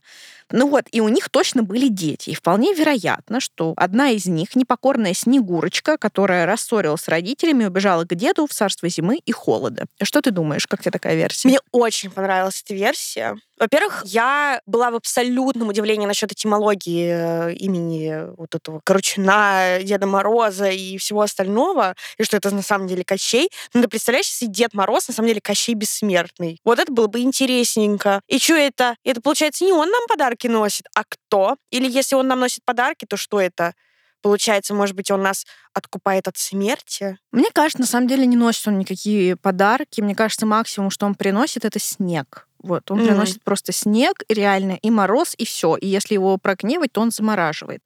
Ну 0.51 0.69
вот, 0.69 0.85
и 0.91 1.01
у 1.01 1.09
них 1.09 1.29
точно 1.29 1.63
были 1.63 1.87
дети. 1.87 2.31
И 2.31 2.35
вполне 2.35 2.73
вероятно, 2.73 3.39
что 3.39 3.73
одна 3.77 4.09
из 4.09 4.25
них, 4.25 4.55
непокорная 4.55 5.13
Снегурочка, 5.13 5.97
которая 5.97 6.45
рассорилась 6.45 7.01
с 7.01 7.07
родителями, 7.07 7.65
убежала 7.65 8.03
к 8.03 8.15
деду 8.15 8.47
в 8.47 8.51
царство 8.51 8.87
зимы 8.89 9.19
и 9.25 9.31
холода. 9.31 9.85
Что 10.01 10.21
ты 10.21 10.31
думаешь, 10.31 10.67
как 10.67 10.81
тебе 10.81 10.91
такая 10.91 11.15
версия? 11.15 11.47
Мне 11.47 11.59
очень 11.71 12.11
понравилась 12.11 12.61
эта 12.63 12.73
версия. 12.73 13.35
Во-первых, 13.57 14.03
я 14.05 14.59
была 14.65 14.91
в 14.91 14.95
абсолютном 14.95 15.69
удивлении 15.69 16.05
насчет 16.05 16.31
этимологии 16.31 17.51
э, 17.51 17.53
имени 17.53 18.35
вот 18.35 18.53
этого 18.53 18.81
Корочуна, 18.83 19.79
Деда 19.81 20.05
Мороза 20.07 20.69
и 20.69 20.97
всего 20.97 21.21
остального, 21.21 21.95
и 22.17 22.23
что 22.23 22.35
это 22.35 22.53
на 22.53 22.61
самом 22.61 22.87
деле 22.87 23.05
Кощей. 23.05 23.49
Ну, 23.73 23.81
ты 23.81 23.87
представляешь, 23.87 24.27
если 24.27 24.47
Дед 24.47 24.73
Мороз 24.73 25.07
на 25.07 25.13
самом 25.13 25.29
деле 25.29 25.39
Кощей 25.41 25.73
бессмертный. 25.73 26.59
Вот 26.65 26.79
это 26.79 26.91
было 26.91 27.07
бы 27.07 27.21
интересненько. 27.21 28.19
И 28.27 28.39
что 28.39 28.55
это? 28.55 28.97
Это, 29.05 29.21
получается, 29.21 29.63
не 29.63 29.71
он 29.71 29.89
нам 29.89 30.03
подарки 30.35 30.47
носит, 30.47 30.85
а 30.95 31.03
кто? 31.03 31.57
Или 31.71 31.89
если 31.89 32.15
он 32.15 32.27
нам 32.27 32.39
носит 32.39 32.63
подарки, 32.65 33.05
то 33.05 33.17
что 33.17 33.39
это? 33.39 33.73
Получается, 34.21 34.73
может 34.73 34.95
быть, 34.95 35.11
он 35.11 35.21
нас 35.21 35.45
откупает 35.73 36.27
от 36.27 36.37
смерти? 36.37 37.17
Мне 37.31 37.51
кажется, 37.53 37.81
на 37.81 37.87
самом 37.87 38.07
деле 38.07 38.25
не 38.25 38.35
носит 38.35 38.67
он 38.67 38.79
никакие 38.79 39.35
подарки. 39.35 40.01
Мне 40.01 40.15
кажется, 40.15 40.45
максимум, 40.45 40.89
что 40.89 41.05
он 41.05 41.13
приносит, 41.13 41.63
это 41.63 41.79
снег. 41.79 42.47
Вот, 42.57 42.89
он 42.89 42.99
mm-hmm. 42.99 43.05
приносит 43.05 43.43
просто 43.43 43.71
снег, 43.71 44.23
реально, 44.27 44.79
и 44.81 44.89
мороз, 44.89 45.35
и 45.37 45.45
все. 45.45 45.75
И 45.75 45.87
если 45.87 46.15
его 46.15 46.37
прогневать, 46.37 46.91
то 46.91 47.01
он 47.01 47.11
замораживает. 47.11 47.83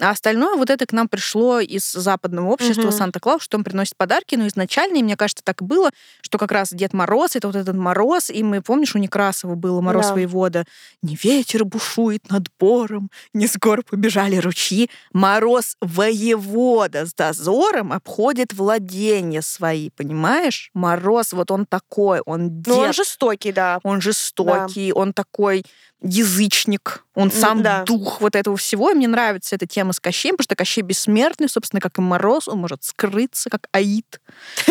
А 0.00 0.10
остальное 0.10 0.56
вот 0.56 0.70
это 0.70 0.86
к 0.86 0.92
нам 0.92 1.08
пришло 1.08 1.60
из 1.60 1.92
западного 1.92 2.48
общества 2.48 2.88
угу. 2.88 2.92
Санта-Клаус, 2.92 3.42
что 3.42 3.58
он 3.58 3.64
приносит 3.64 3.96
подарки. 3.96 4.34
Но 4.34 4.46
изначально, 4.46 4.96
и 4.98 5.02
мне 5.02 5.16
кажется, 5.16 5.44
так 5.44 5.60
и 5.60 5.64
было, 5.64 5.90
что 6.22 6.38
как 6.38 6.50
раз 6.50 6.70
Дед 6.72 6.92
Мороз, 6.92 7.36
это 7.36 7.46
вот 7.46 7.56
этот 7.56 7.76
Мороз, 7.76 8.30
и 8.30 8.42
мы, 8.42 8.62
помнишь, 8.62 8.94
у 8.94 8.98
Некрасова 8.98 9.54
было 9.54 9.80
Мороз 9.80 10.08
да. 10.08 10.14
воевода, 10.14 10.64
не 11.02 11.16
ветер 11.22 11.64
бушует 11.64 12.30
над 12.30 12.46
бором, 12.58 13.10
не 13.34 13.46
с 13.46 13.56
гор 13.56 13.82
побежали 13.82 14.36
ручьи. 14.36 14.90
Мороз 15.12 15.76
воевода 15.80 17.06
с 17.06 17.14
дозором 17.14 17.92
обходит 17.92 18.54
владения 18.54 19.42
свои, 19.42 19.90
понимаешь? 19.90 20.70
Мороз, 20.74 21.32
вот 21.32 21.50
он 21.50 21.66
такой, 21.66 22.20
он 22.20 22.62
дед. 22.62 22.74
Ну, 22.74 22.80
он 22.80 22.92
жестокий, 22.92 23.52
да. 23.52 23.78
Он 23.82 24.00
жестокий, 24.00 24.88
да. 24.88 24.98
он 24.98 25.12
такой 25.12 25.64
язычник, 26.02 27.04
он 27.14 27.30
сам 27.30 27.62
да. 27.62 27.84
дух 27.84 28.20
вот 28.20 28.34
этого 28.36 28.56
всего. 28.56 28.90
И 28.90 28.94
мне 28.94 29.06
нравится 29.06 29.54
эта 29.54 29.66
тема 29.66 29.92
с 29.92 30.00
Кощеем, 30.00 30.36
потому 30.36 30.44
что 30.44 30.56
Кощей 30.56 30.82
бессмертный, 30.82 31.48
собственно, 31.48 31.80
как 31.80 31.98
и 31.98 32.00
Мороз. 32.00 32.48
Он 32.48 32.58
может 32.58 32.84
скрыться, 32.84 33.50
как 33.50 33.68
Аид, 33.72 34.20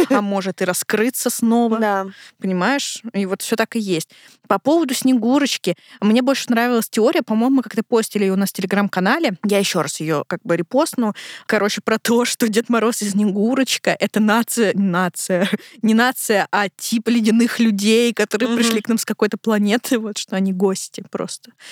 а 0.09 0.21
может 0.21 0.61
и 0.61 0.65
раскрыться 0.65 1.29
снова. 1.29 1.77
Да. 1.77 2.07
Понимаешь? 2.39 3.01
И 3.13 3.25
вот 3.27 3.43
все 3.43 3.55
так 3.55 3.75
и 3.75 3.79
есть. 3.79 4.09
По 4.47 4.57
поводу 4.57 4.93
Снегурочки. 4.93 5.75
Мне 6.01 6.21
больше 6.21 6.50
нравилась 6.50 6.89
теория, 6.89 7.21
по-моему, 7.21 7.57
мы 7.57 7.63
как-то 7.63 7.83
постили 7.83 8.23
ее 8.23 8.33
у 8.33 8.35
нас 8.35 8.50
в 8.50 8.53
Телеграм-канале. 8.53 9.38
Я 9.45 9.59
еще 9.59 9.81
раз 9.81 10.00
ее 10.00 10.23
как 10.27 10.39
бы 10.43 10.57
репостну. 10.57 11.13
Короче, 11.45 11.81
про 11.81 12.00
то, 12.00 12.25
что 12.31 12.47
Дед 12.47 12.69
Мороз 12.69 13.01
и 13.03 13.09
Снегурочка— 13.09 13.95
это 14.00 14.19
нация... 14.19 14.73
Нация. 14.73 15.47
Не 15.83 15.93
нация, 15.93 16.47
а 16.51 16.69
тип 16.69 17.07
ледяных 17.07 17.59
людей, 17.59 18.13
которые 18.13 18.50
mm-hmm. 18.50 18.55
пришли 18.55 18.81
к 18.81 18.89
нам 18.89 18.97
с 18.97 19.05
какой-то 19.05 19.38
планеты, 19.38 20.00
вот 20.00 20.17
что 20.17 20.35
они 20.35 20.53
гости 20.53 21.03
просто. 21.09 21.20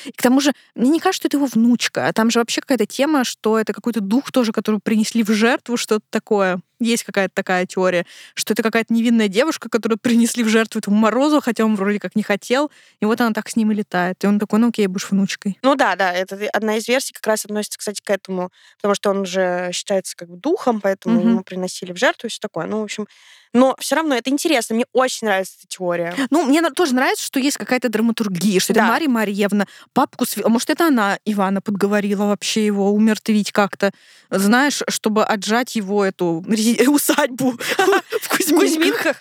И 0.06 0.12
к 0.12 0.22
тому 0.22 0.42
же, 0.42 0.54
мне 0.76 0.90
не 0.90 1.00
кажется, 1.00 1.22
что 1.22 1.28
это 1.28 1.38
его 1.38 1.46
внучка. 1.46 2.08
А 2.08 2.14
там 2.14 2.32
же 2.32 2.40
вообще 2.40 2.62
какая-то 2.62 2.86
тема, 2.86 3.24
что 3.24 3.60
это 3.60 3.74
какой-то 3.74 4.02
дух 4.02 4.32
тоже, 4.32 4.52
который 4.52 4.80
принесли 4.80 5.24
в 5.24 5.32
жертву, 5.32 5.78
что-то 5.78 6.06
такое. 6.10 6.62
Есть 6.80 7.04
какая-то 7.04 7.34
такая 7.36 7.66
теория, 7.66 8.06
что 8.36 8.54
это 8.54 8.64
какая-то 8.64 8.94
невинная 8.94 9.28
девушка, 9.28 9.70
которую 9.70 10.00
принесли 10.00 10.44
в 10.44 10.48
жертву 10.48 10.80
этому 10.80 10.96
Морозу, 10.96 11.42
хотя 11.42 11.66
он 11.66 11.76
вроде 11.76 12.00
как 12.00 12.16
не 12.16 12.24
хотел, 12.24 12.72
и 13.02 13.06
вот 13.06 13.20
она 13.20 13.34
так 13.34 13.50
с 13.50 13.58
ним 13.58 13.72
и 13.72 13.76
летает. 13.76 14.24
И 14.24 14.28
он 14.28 14.40
такой, 14.40 14.60
ну 14.60 14.70
окей, 14.70 14.88
будешь 14.88 15.10
внучкой. 15.12 15.58
Ну 15.62 15.76
да, 15.76 15.98
да, 15.98 16.14
это 16.14 16.40
одна 16.54 16.78
из 16.78 16.88
версий 16.88 17.14
как 17.14 17.28
раз 17.28 17.44
относится, 17.44 17.78
кстати, 17.78 18.02
к 18.02 18.10
этому, 18.10 18.50
потому 18.78 18.96
что 18.96 19.10
он 19.10 19.26
же 19.26 19.72
считается 19.74 20.16
как 20.16 20.30
бы 20.30 20.38
духом, 20.38 20.80
поэтому 20.80 21.20
угу. 21.20 21.28
ему 21.28 21.44
приносили 21.44 21.92
в 21.92 21.98
жертву 21.98 22.28
и 22.28 22.30
все 22.30 22.40
такое. 22.40 22.66
Ну, 22.66 22.80
в 22.80 22.84
общем, 22.84 23.08
но 23.54 23.76
все 23.80 23.96
равно 23.96 24.16
это 24.16 24.30
интересно. 24.30 24.76
Мне 24.76 24.86
очень 24.94 25.28
нравится 25.28 25.56
эта 25.60 25.68
теория. 25.68 26.16
Ну, 26.30 26.44
мне 26.44 26.62
тоже 26.72 26.94
нравится, 26.94 27.24
что 27.26 27.40
есть 27.40 27.58
какая-то 27.58 27.90
драматургия, 27.90 28.60
что 28.60 28.74
да. 28.74 28.82
это 28.82 28.90
Мария 28.92 29.10
Марьевна, 29.10 29.66
папку... 29.94 30.26
Св... 30.26 30.46
Может, 30.48 30.70
это 30.70 30.88
она 30.88 31.18
Ивана 31.26 31.62
подговорила 31.62 32.26
вообще 32.26 32.66
его 32.66 32.92
умертвить 32.92 33.52
как-то, 33.52 33.92
знаешь, 34.30 34.82
чтобы 34.88 35.24
отжать 35.24 35.76
его 35.76 36.06
эту 36.06 36.46
усадьбу 36.88 37.52
в 38.22 38.30
Кузьминках. 38.30 39.18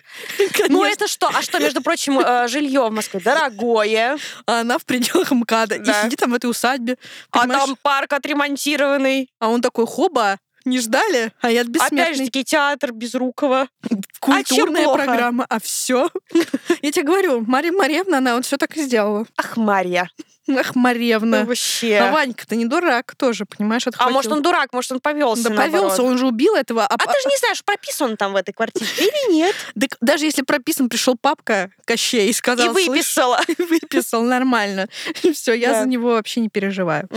Ну, 0.69 0.85
это 0.85 1.09
что? 1.09 1.31
А 1.33 1.43
что, 1.43 1.59
между 1.59 1.83
прочим, 1.83 2.19
э, 2.19 2.49
жилье 2.49 2.89
в 2.89 2.93
Москве 2.93 3.21
дорогое. 3.21 4.19
А 4.47 4.61
она 4.61 4.79
в 4.79 4.85
пределах 4.85 5.31
МКАДа. 5.31 5.77
И 5.77 5.85
сидит 5.85 6.19
там 6.19 6.33
в 6.33 6.35
этой 6.35 6.51
усадьбе. 6.51 6.99
А 7.31 7.47
там 7.47 7.77
парк 7.83 8.13
отремонтированный. 8.13 9.31
А 9.39 9.49
он 9.49 9.63
такой, 9.63 9.87
хоба, 9.87 10.39
не 10.69 10.81
ждали, 10.81 11.33
а 11.41 11.51
я 11.51 11.65
бессмертный. 11.65 12.03
Опять 12.03 12.17
же 12.17 12.25
таки 12.27 12.45
театр 12.45 12.93
Безрукова. 12.93 13.69
Культурная 14.21 14.87
а 14.87 14.95
программа, 14.95 15.47
а 15.49 15.61
все. 15.61 16.11
Я 16.83 16.93
тебе 16.93 17.05
говорю, 17.05 17.45
Мария 17.47 17.73
Марьевна, 17.73 18.19
она 18.19 18.37
вот 18.37 18.47
все 18.47 18.57
так 18.57 18.77
и 18.77 18.83
сделала. 18.83 19.27
Ах, 19.37 19.57
Марья. 19.57 20.11
Ах, 20.57 20.75
Маревна. 20.75 21.41
Ну, 21.41 21.47
вообще. 21.47 21.99
А 21.99 22.13
Ванька-то 22.13 22.57
не 22.57 22.65
дурак 22.65 23.15
тоже, 23.17 23.45
понимаешь, 23.45 23.87
отхватил. 23.87 24.11
А 24.11 24.13
может, 24.13 24.33
он 24.33 24.43
дурак, 24.43 24.73
может, 24.73 24.93
он 24.93 25.01
повелся 25.01 25.51
Да 25.51 25.57
повелся, 25.57 26.03
он 26.03 26.19
же 26.19 26.27
убил 26.27 26.55
этого. 26.55 26.85
А, 26.85 26.95
а 26.95 26.99
ты 26.99 27.13
же 27.23 27.29
не 27.29 27.37
знаешь, 27.39 27.65
прописан 27.65 28.11
он 28.11 28.17
там 28.17 28.33
в 28.33 28.37
этой 28.37 28.53
квартире 28.53 28.87
или 28.99 29.33
нет. 29.33 29.55
Так 29.79 29.97
даже 30.01 30.25
если 30.25 30.43
прописан, 30.43 30.89
пришел 30.89 31.17
папка 31.21 31.71
Кощей 31.85 32.29
и 32.29 32.33
сказал... 32.33 32.67
И 32.79 32.89
выписала. 32.89 33.41
Выписал, 33.59 34.23
нормально. 34.23 34.89
Все, 35.33 35.53
я 35.53 35.81
за 35.81 35.89
него 35.89 36.11
вообще 36.11 36.41
не 36.41 36.49
переживаю. 36.49 37.09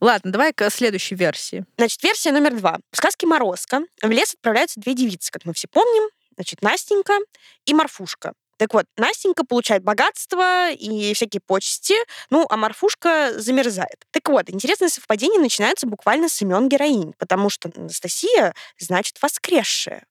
Ладно, 0.00 0.32
давай 0.32 0.52
к 0.52 0.68
следующей 0.70 1.14
версии. 1.14 1.64
Значит, 1.76 2.02
версия 2.02 2.32
номер 2.32 2.54
два. 2.54 2.78
В 2.92 2.96
сказке 2.96 3.26
«Морозко» 3.26 3.82
в 4.02 4.10
лес 4.10 4.34
отправляются 4.34 4.80
две 4.80 4.94
девицы, 4.94 5.30
как 5.30 5.44
мы 5.44 5.52
все 5.52 5.68
помним. 5.68 6.08
Значит, 6.34 6.62
Настенька 6.62 7.18
и 7.66 7.74
Марфушка. 7.74 8.32
Так 8.60 8.74
вот, 8.74 8.84
Настенька 8.98 9.42
получает 9.46 9.82
богатство 9.82 10.70
и 10.70 11.14
всякие 11.14 11.40
почести, 11.40 11.94
ну, 12.28 12.44
а 12.50 12.58
Марфушка 12.58 13.32
замерзает. 13.40 14.04
Так 14.10 14.28
вот, 14.28 14.50
интересное 14.50 14.90
совпадение 14.90 15.40
начинается 15.40 15.86
буквально 15.86 16.28
с 16.28 16.42
имен 16.42 16.68
героинь, 16.68 17.14
потому 17.16 17.48
что 17.48 17.70
Анастасия 17.74 18.52
значит 18.78 19.16
воскресшая. 19.22 20.04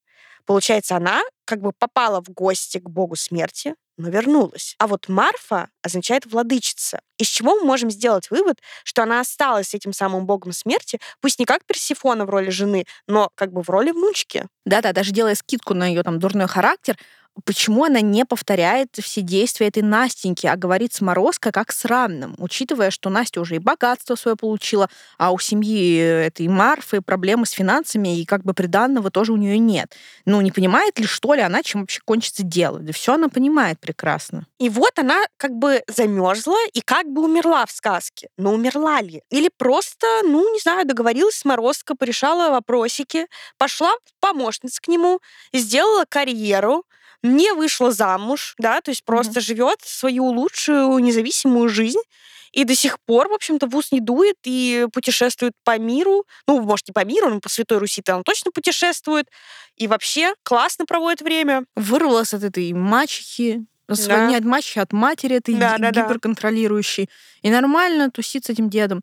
Получается, 0.47 0.95
она 0.95 1.21
как 1.45 1.61
бы 1.61 1.73
попала 1.77 2.23
в 2.23 2.29
гости 2.29 2.79
к 2.79 2.89
богу 2.89 3.15
смерти, 3.15 3.75
но 3.97 4.09
вернулась. 4.09 4.73
А 4.79 4.87
вот 4.87 5.07
Марфа 5.09 5.69
означает 5.83 6.25
владычица. 6.25 7.01
Из 7.19 7.27
чего 7.27 7.53
мы 7.53 7.65
можем 7.65 7.91
сделать 7.91 8.31
вывод, 8.31 8.57
что 8.83 9.03
она 9.03 9.19
осталась 9.19 9.67
с 9.67 9.73
этим 9.75 9.93
самым 9.93 10.25
богом 10.25 10.53
смерти, 10.53 10.99
пусть 11.21 11.37
не 11.37 11.45
как 11.45 11.65
Персифона 11.65 12.25
в 12.25 12.31
роли 12.31 12.49
жены, 12.49 12.85
но 13.05 13.29
как 13.35 13.51
бы 13.53 13.61
в 13.61 13.69
роли 13.69 13.91
внучки. 13.91 14.47
Да-да, 14.65 14.91
даже 14.91 15.11
делая 15.11 15.35
скидку 15.35 15.75
на 15.75 15.85
ее 15.85 16.01
там 16.01 16.17
дурной 16.17 16.47
характер, 16.47 16.97
почему 17.45 17.85
она 17.85 18.01
не 18.01 18.25
повторяет 18.25 18.95
все 19.01 19.21
действия 19.21 19.67
этой 19.67 19.83
Настеньки, 19.83 20.47
а 20.47 20.55
говорит 20.55 20.93
с 20.93 21.01
Морозко 21.01 21.51
как 21.51 21.71
с 21.71 21.85
равным, 21.85 22.35
учитывая, 22.37 22.91
что 22.91 23.09
Настя 23.09 23.41
уже 23.41 23.55
и 23.55 23.59
богатство 23.59 24.15
свое 24.15 24.35
получила, 24.35 24.89
а 25.17 25.31
у 25.31 25.39
семьи 25.39 25.95
этой 25.97 26.47
Марфы 26.47 27.01
проблемы 27.01 27.45
с 27.45 27.51
финансами, 27.51 28.19
и 28.19 28.25
как 28.25 28.43
бы 28.43 28.53
приданного 28.53 29.11
тоже 29.11 29.33
у 29.33 29.37
нее 29.37 29.57
нет. 29.57 29.95
Ну, 30.25 30.41
не 30.41 30.51
понимает 30.51 30.99
ли, 30.99 31.05
что 31.05 31.33
ли, 31.33 31.41
она, 31.41 31.63
чем 31.63 31.81
вообще 31.81 32.01
кончится 32.03 32.43
дело? 32.43 32.79
Да 32.79 32.93
все 32.93 33.13
она 33.13 33.29
понимает 33.29 33.79
прекрасно. 33.79 34.45
И 34.59 34.69
вот 34.69 34.97
она 34.97 35.25
как 35.37 35.51
бы 35.51 35.83
замерзла 35.87 36.57
и 36.73 36.81
как 36.81 37.07
бы 37.07 37.23
умерла 37.23 37.65
в 37.65 37.71
сказке. 37.71 38.29
Но 38.37 38.53
умерла 38.53 39.01
ли? 39.01 39.23
Или 39.29 39.49
просто, 39.55 40.07
ну, 40.23 40.53
не 40.53 40.59
знаю, 40.59 40.85
договорилась 40.85 41.35
с 41.35 41.45
Морозко, 41.45 41.95
порешала 41.95 42.51
вопросики, 42.51 43.27
пошла 43.57 43.91
помощница 44.19 44.81
к 44.81 44.87
нему, 44.87 45.19
сделала 45.53 46.05
карьеру, 46.07 46.83
не 47.23 47.53
вышла 47.53 47.91
замуж, 47.91 48.55
да, 48.57 48.81
то 48.81 48.91
есть 48.91 49.03
просто 49.03 49.39
mm-hmm. 49.39 49.43
живет 49.43 49.79
свою 49.83 50.25
лучшую 50.25 50.99
независимую 50.99 51.69
жизнь 51.69 51.99
и 52.51 52.63
до 52.63 52.75
сих 52.75 52.99
пор, 53.05 53.29
в 53.29 53.33
общем-то, 53.33 53.67
в 53.67 53.75
ус 53.75 53.91
не 53.91 53.99
дует 53.99 54.37
и 54.43 54.87
путешествует 54.91 55.53
по 55.63 55.77
миру. 55.77 56.25
Ну, 56.47 56.61
может, 56.61 56.87
не 56.87 56.93
по 56.93 57.05
миру, 57.05 57.29
но 57.29 57.39
по 57.39 57.49
Святой 57.49 57.77
Руси-то 57.77 58.15
он 58.15 58.23
точно 58.23 58.51
путешествует. 58.51 59.27
И 59.75 59.87
вообще 59.87 60.33
классно 60.43 60.85
проводит 60.85 61.21
время. 61.21 61.65
Вырвалась 61.75 62.33
от 62.33 62.43
этой 62.43 62.73
мачехи, 62.73 63.65
да. 63.95 64.27
Не 64.27 64.35
от 64.35 64.43
матча, 64.43 64.81
а 64.81 64.83
от 64.83 64.93
матери 64.93 65.35
этой 65.35 65.55
да, 65.55 65.77
да, 65.77 65.91
гиперконтролирующей. 65.91 67.05
Да. 67.05 67.11
И 67.41 67.51
нормально 67.51 68.11
тусить 68.11 68.45
с 68.45 68.49
этим 68.49 68.69
дедом. 68.69 69.01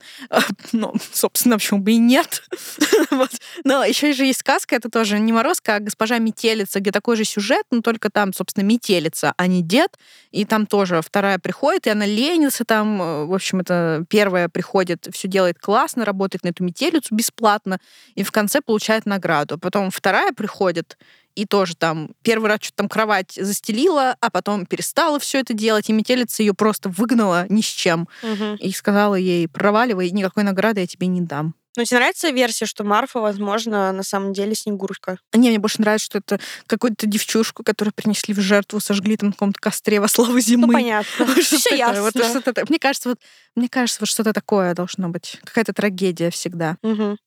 Ну, 0.72 0.94
собственно, 1.12 1.56
почему 1.56 1.80
бы 1.80 1.92
и 1.92 1.98
нет. 1.98 2.42
вот. 3.10 3.30
Но 3.64 3.84
еще 3.84 4.12
же 4.12 4.24
есть 4.24 4.40
сказка, 4.40 4.76
это 4.76 4.90
тоже 4.90 5.18
не 5.18 5.32
Морозка, 5.32 5.76
а 5.76 5.80
госпожа 5.80 6.18
Метелица, 6.18 6.80
где 6.80 6.90
такой 6.90 7.16
же 7.16 7.24
сюжет, 7.24 7.64
но 7.70 7.80
только 7.80 8.10
там, 8.10 8.32
собственно, 8.32 8.64
Метелица, 8.64 9.32
а 9.36 9.46
не 9.46 9.62
дед. 9.62 9.96
И 10.32 10.44
там 10.44 10.66
тоже 10.66 11.00
вторая 11.02 11.38
приходит, 11.38 11.86
и 11.86 11.90
она 11.90 12.04
ленится 12.04 12.64
там. 12.64 13.00
Э, 13.00 13.24
в 13.24 13.34
общем, 13.34 13.60
это 13.60 14.04
первая 14.08 14.48
приходит, 14.48 15.08
все 15.12 15.28
делает 15.28 15.58
классно, 15.58 16.04
работает 16.04 16.44
на 16.44 16.48
эту 16.48 16.62
Метелицу 16.64 17.14
бесплатно, 17.14 17.78
и 18.14 18.22
в 18.22 18.32
конце 18.32 18.60
получает 18.60 19.06
награду. 19.06 19.58
Потом 19.58 19.90
вторая 19.90 20.32
приходит, 20.32 20.98
и 21.36 21.44
тоже 21.44 21.76
там 21.76 22.10
первый 22.22 22.48
раз 22.48 22.60
что-то 22.62 22.78
там 22.78 22.88
кровать 22.88 23.32
застелила, 23.36 24.16
а 24.20 24.30
потом 24.30 24.66
перестала 24.66 25.20
все 25.20 25.40
это 25.40 25.54
делать, 25.54 25.88
и 25.88 25.92
метелица 25.92 26.42
ее 26.42 26.54
просто 26.54 26.88
выгнала 26.88 27.46
ни 27.48 27.60
с 27.60 27.66
чем. 27.66 28.08
Угу. 28.22 28.56
И 28.58 28.72
сказала 28.72 29.14
ей, 29.14 29.46
проваливай, 29.46 30.10
никакой 30.10 30.42
награды 30.42 30.80
я 30.80 30.86
тебе 30.86 31.06
не 31.06 31.20
дам. 31.20 31.54
Но 31.76 31.84
тебе 31.84 31.98
нравится 31.98 32.30
версия, 32.30 32.66
что 32.66 32.84
Марфа, 32.84 33.20
возможно, 33.20 33.92
на 33.92 34.02
самом 34.02 34.32
деле 34.32 34.54
Снегурка? 34.54 35.18
Не, 35.34 35.50
мне 35.50 35.58
больше 35.58 35.80
нравится, 35.80 36.06
что 36.06 36.18
это 36.18 36.40
какую-то 36.66 37.06
девчушку, 37.06 37.62
которую 37.62 37.92
принесли 37.92 38.34
в 38.34 38.40
жертву, 38.40 38.80
сожгли 38.80 39.16
там 39.16 39.28
на 39.28 39.32
каком-то 39.32 39.60
костре 39.60 40.00
во 40.00 40.08
славу 40.08 40.38
зимы. 40.40 40.68
Ну, 40.68 40.72
понятно. 40.72 41.26
Все 41.42 41.76
ясно. 41.76 42.02
Вот 42.02 42.16
что-то, 42.16 42.64
мне 42.68 42.78
кажется, 42.78 43.10
вот, 43.10 43.18
мне 43.54 43.68
кажется, 43.68 44.00
вот 44.00 44.08
что-то 44.08 44.32
такое 44.32 44.74
должно 44.74 45.08
быть. 45.08 45.38
Какая-то 45.44 45.72
трагедия 45.72 46.30
всегда. 46.30 46.76
Угу. 46.82 47.18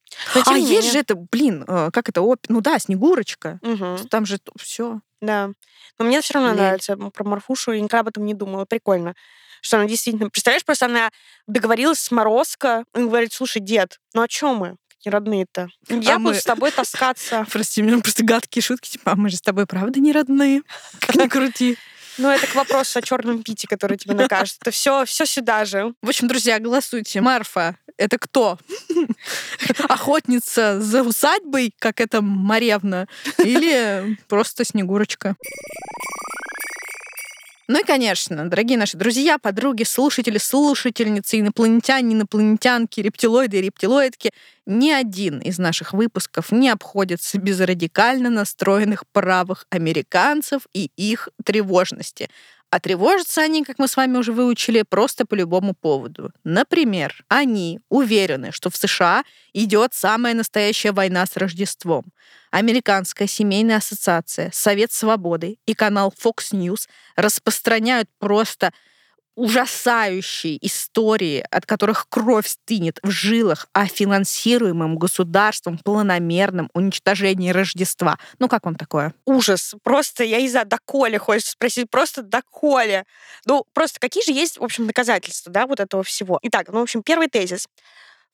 а 0.46 0.58
есть 0.58 0.92
же 0.92 1.00
это, 1.00 1.16
блин, 1.16 1.64
э, 1.68 1.90
как 1.94 2.10
это, 2.10 2.22
оп... 2.22 2.40
ну 2.50 2.62
да, 2.62 2.80
Снегурочка. 2.80 3.60
Угу. 3.62 4.08
Там 4.10 4.26
же 4.26 4.40
все. 4.60 5.02
Да. 5.22 5.52
Но 5.98 6.06
мне 6.06 6.22
все 6.22 6.36
равно 6.36 6.50
Лель. 6.50 6.58
нравится 6.58 6.96
про 6.96 7.24
Марфушу, 7.24 7.72
я 7.72 7.82
никогда 7.82 8.02
об 8.02 8.08
этом 8.08 8.26
не 8.26 8.34
думала. 8.34 8.66
Прикольно 8.66 9.16
что 9.62 9.78
она 9.78 9.88
действительно... 9.88 10.30
Представляешь, 10.30 10.66
просто 10.66 10.86
она 10.86 11.10
договорилась 11.48 12.00
с 12.00 12.12
Морозко, 12.12 12.84
он 12.94 13.08
говорит, 13.08 13.34
слушай, 13.34 13.60
дед, 13.62 14.00
ну 14.14 14.22
о 14.22 14.28
чем 14.28 14.58
мы? 14.58 14.76
не 15.06 15.12
родные-то. 15.12 15.70
Я 15.88 16.16
а 16.16 16.20
буду 16.20 16.32
мы... 16.32 16.36
с 16.36 16.44
тобой 16.44 16.72
таскаться. 16.72 17.46
Прости, 17.52 17.82
меня 17.82 18.00
просто 18.00 18.24
гадкие 18.24 18.62
шутки, 18.62 18.90
типа, 18.90 19.14
а 19.14 19.16
мы 19.16 19.30
же 19.30 19.38
с 19.38 19.42
тобой 19.42 19.66
правда 19.66 20.00
не 20.00 20.12
родные? 20.12 20.62
Как 21.00 21.16
ни 21.16 21.28
крути. 21.28 21.78
Ну, 22.18 22.30
это 22.30 22.48
к 22.48 22.56
вопросу 22.56 23.00
о 23.00 23.02
черном 23.02 23.44
пите, 23.44 23.66
который 23.66 23.98
тебе 23.98 24.14
накажет. 24.14 24.58
Это 24.60 24.72
все, 24.72 25.06
все 25.06 25.26
сюда 25.26 25.64
же. 25.64 25.94
В 26.02 26.10
общем, 26.10 26.28
друзья, 26.28 26.60
голосуйте. 26.60 27.22
Марфа, 27.22 27.78
это 27.96 28.18
кто? 28.18 28.60
Охотница 29.88 30.82
за 30.82 31.04
усадьбой, 31.04 31.74
как 31.80 32.02
это 32.02 32.22
Маревна, 32.22 33.08
или 33.38 34.18
просто 34.28 34.66
Снегурочка? 34.66 35.38
Ну 37.72 37.82
и, 37.82 37.84
конечно, 37.84 38.50
дорогие 38.50 38.80
наши 38.80 38.98
друзья, 38.98 39.38
подруги, 39.38 39.84
слушатели, 39.84 40.40
слушательницы, 40.40 41.40
инопланетяне, 41.40 42.16
инопланетянки, 42.16 43.00
рептилоиды 43.00 43.60
и 43.60 43.62
рептилоидки, 43.62 44.32
ни 44.66 44.90
один 44.90 45.38
из 45.38 45.60
наших 45.60 45.94
выпусков 45.94 46.52
не 46.52 46.70
обходится 46.70 47.38
без 47.38 47.60
радикально 47.60 48.32
настроенных 48.32 49.04
правых 49.12 49.68
американцев 49.70 50.64
и 50.74 50.90
их 50.96 51.30
тревожности. 51.46 52.32
А 52.72 52.80
тревожатся 52.80 53.42
они, 53.42 53.64
как 53.64 53.80
мы 53.80 53.88
с 53.88 53.98
вами 53.98 54.18
уже 54.18 54.32
выучили, 54.32 54.84
просто 54.84 55.26
по 55.26 55.34
любому 55.34 55.74
поводу. 55.74 56.32
Например, 56.44 57.24
они 57.28 57.80
уверены, 57.90 58.52
что 58.52 58.70
в 58.70 58.78
США 58.78 59.24
идет 59.54 59.96
самая 59.96 60.36
настоящая 60.36 60.92
война 60.92 61.26
с 61.26 61.36
Рождеством. 61.36 62.06
Американская 62.52 63.28
семейная 63.28 63.78
ассоциация, 63.78 64.52
Совет 64.54 64.92
Свободы 64.92 65.58
и 65.66 65.74
канал 65.74 66.14
Fox 66.16 66.52
News 66.52 66.88
распространяют 67.16 68.08
просто 68.20 68.72
ужасающие 69.36 70.58
истории, 70.66 71.46
от 71.50 71.66
которых 71.66 72.08
кровь 72.10 72.48
стынет 72.48 73.00
в 73.04 73.10
жилах 73.10 73.68
о 73.74 73.88
финансируемом 73.88 74.98
государством 74.98 75.78
планомерном 75.78 76.70
уничтожении 76.74 77.52
Рождества. 77.52 78.20
Ну, 78.40 78.48
как 78.48 78.66
вам 78.66 78.76
такое? 78.76 79.14
Ужас. 79.26 79.76
Просто, 79.84 80.24
я 80.24 80.46
знаю, 80.50 80.68
доколе 80.68 81.20
хочется 81.20 81.52
спросить, 81.52 81.90
просто 81.90 82.22
доколе. 82.22 83.06
Ну, 83.46 83.66
просто 83.74 84.00
какие 84.00 84.24
же 84.26 84.32
есть, 84.32 84.58
в 84.58 84.64
общем, 84.64 84.88
доказательства, 84.88 85.52
да, 85.52 85.68
вот 85.68 85.80
этого 85.80 86.04
всего? 86.04 86.40
Итак, 86.44 86.68
ну, 86.70 86.80
в 86.80 86.84
общем, 86.84 87.04
первый 87.04 87.30
тезис. 87.30 87.68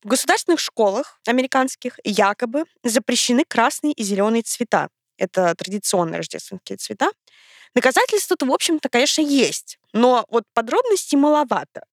В 0.04 0.08
государственных 0.08 0.60
школах 0.60 1.20
американских 1.26 2.00
якобы 2.04 2.64
запрещены 2.84 3.44
красные 3.48 3.94
и 3.94 4.04
зеленые 4.04 4.44
цвета. 4.44 4.90
Это 5.18 5.56
традиционные 5.56 6.18
рождественские 6.18 6.78
цвета. 6.78 7.10
Доказательства-то, 7.76 8.46
в 8.46 8.54
общем-то, 8.54 8.88
конечно, 8.90 9.22
есть, 9.22 9.78
но 9.94 10.26
вот 10.30 10.44
подробностей 10.54 11.18
маловато. 11.18 11.84